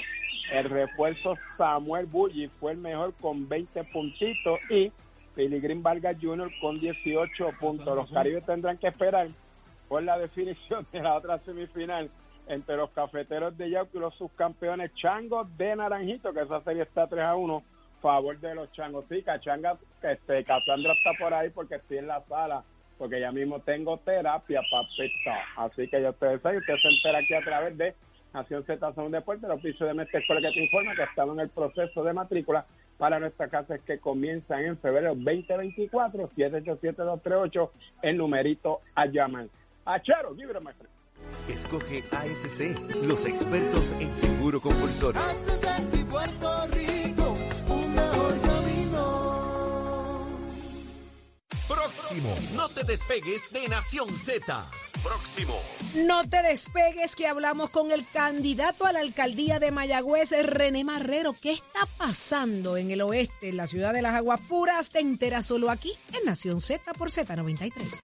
El 0.52 0.70
refuerzo 0.70 1.36
Samuel 1.58 2.06
Bulli 2.06 2.48
fue 2.60 2.74
el 2.74 2.78
mejor 2.78 3.14
con 3.16 3.50
20 3.50 3.86
puntitos 3.86 4.60
y 4.70 4.92
Green 5.36 5.82
Vargas 5.82 6.18
Jr. 6.22 6.52
con 6.62 6.80
18 6.80 7.50
puntos. 7.60 7.96
Los 7.96 8.12
Caribes 8.12 8.46
tendrán 8.46 8.78
que 8.78 8.88
esperar 8.88 9.30
por 9.88 10.04
la 10.04 10.18
definición 10.18 10.86
de 10.92 11.02
la 11.02 11.16
otra 11.16 11.40
semifinal 11.40 12.10
entre 12.48 12.78
los 12.78 12.92
cafeteros 12.92 13.58
de 13.58 13.70
Yauco 13.70 13.98
y 13.98 14.02
los 14.02 14.16
subcampeones 14.16 14.94
Changos 14.96 15.48
de 15.58 15.76
Naranjito, 15.76 16.34
que 16.34 16.42
esa 16.42 16.62
serie 16.62 16.84
está 16.84 17.08
3 17.08 17.24
a 17.24 17.36
1, 17.36 17.64
favor 18.02 18.40
de 18.40 18.56
los 18.56 18.72
Changos. 18.72 19.06
Sí, 19.10 19.24
Cachanga, 19.24 19.78
este, 20.04 20.44
Cassandra 20.44 20.94
está 20.94 21.12
por 21.20 21.34
ahí 21.34 21.50
porque 21.50 21.76
estoy 21.76 21.98
en 21.98 22.08
la 22.08 22.22
sala, 22.30 22.64
porque 22.98 23.20
ya 23.20 23.32
mismo 23.32 23.60
tengo 23.62 23.98
terapia, 23.98 24.62
papita. 24.70 25.44
Así 25.58 25.88
que 25.88 26.02
ya 26.02 26.12
ustedes 26.12 26.42
saben, 26.42 26.60
usted 26.60 26.76
se 26.76 26.88
entera 26.88 27.20
aquí 27.20 27.34
a 27.34 27.44
través 27.44 27.78
de 27.78 27.96
Nación 28.34 28.64
Z 28.66 28.94
Son 28.94 29.12
Deporte, 29.12 29.48
los 29.48 29.62
pisos 29.62 29.88
de 29.88 29.94
Mestre 29.94 30.20
Escuela 30.20 30.42
que 30.42 30.54
te 30.54 30.64
informa 30.66 30.94
que 30.94 31.04
estamos 31.04 31.36
en 31.36 31.42
el 31.42 31.50
proceso 31.50 32.04
de 32.04 32.14
matrícula 32.14 32.66
para 32.98 33.20
nuestra 33.20 33.50
casa 33.50 33.76
es 33.76 33.82
que 33.82 34.00
comienzan 34.00 34.66
en 34.66 34.78
febrero 34.78 35.16
2024, 35.16 36.30
787-238, 36.30 37.70
el 38.04 38.18
numerito 38.18 38.82
a 38.94 39.06
llamar. 39.06 39.48
Achero, 39.86 40.36
give 40.36 40.50
it 40.50 40.56
a 40.56 40.60
my 40.60 40.72
friend. 40.74 40.90
Escoge 41.48 42.04
ASC, 42.12 43.04
los 43.04 43.24
expertos 43.26 43.92
en 43.94 44.16
seguro 44.16 44.60
compulsorio. 44.60 45.22
Puerto 46.10 46.68
Rico, 46.68 47.38
un 47.68 47.96
mejor 47.96 48.42
camino. 48.42 50.28
Próximo 51.68 52.06
Próximo. 52.08 52.36
No 52.56 52.68
te 52.68 52.84
despegues 52.84 53.52
de 53.52 53.68
Nación 53.68 54.10
Z. 54.10 54.64
Próximo. 55.04 55.60
No 55.96 56.28
te 56.28 56.42
despegues 56.42 57.16
que 57.16 57.28
hablamos 57.28 57.70
con 57.70 57.92
el 57.92 58.08
candidato 58.10 58.86
a 58.86 58.92
la 58.92 59.00
alcaldía 59.00 59.60
de 59.60 59.72
Mayagüez, 59.72 60.32
René 60.44 60.84
Marrero. 60.84 61.34
¿Qué 61.34 61.52
está 61.52 61.88
pasando 61.98 62.78
en 62.78 62.92
el 62.92 63.02
oeste, 63.02 63.50
en 63.50 63.58
la 63.58 63.68
ciudad 63.68 63.94
de 63.94 64.02
las 64.02 64.16
aguas 64.16 64.40
puras? 64.48 64.90
Te 64.90 65.00
enteras 65.00 65.46
solo 65.46 65.70
aquí 65.70 65.94
en 66.14 66.26
Nación 66.26 66.62
Z 66.62 66.94
por 66.94 67.10
Z93. 67.10 68.00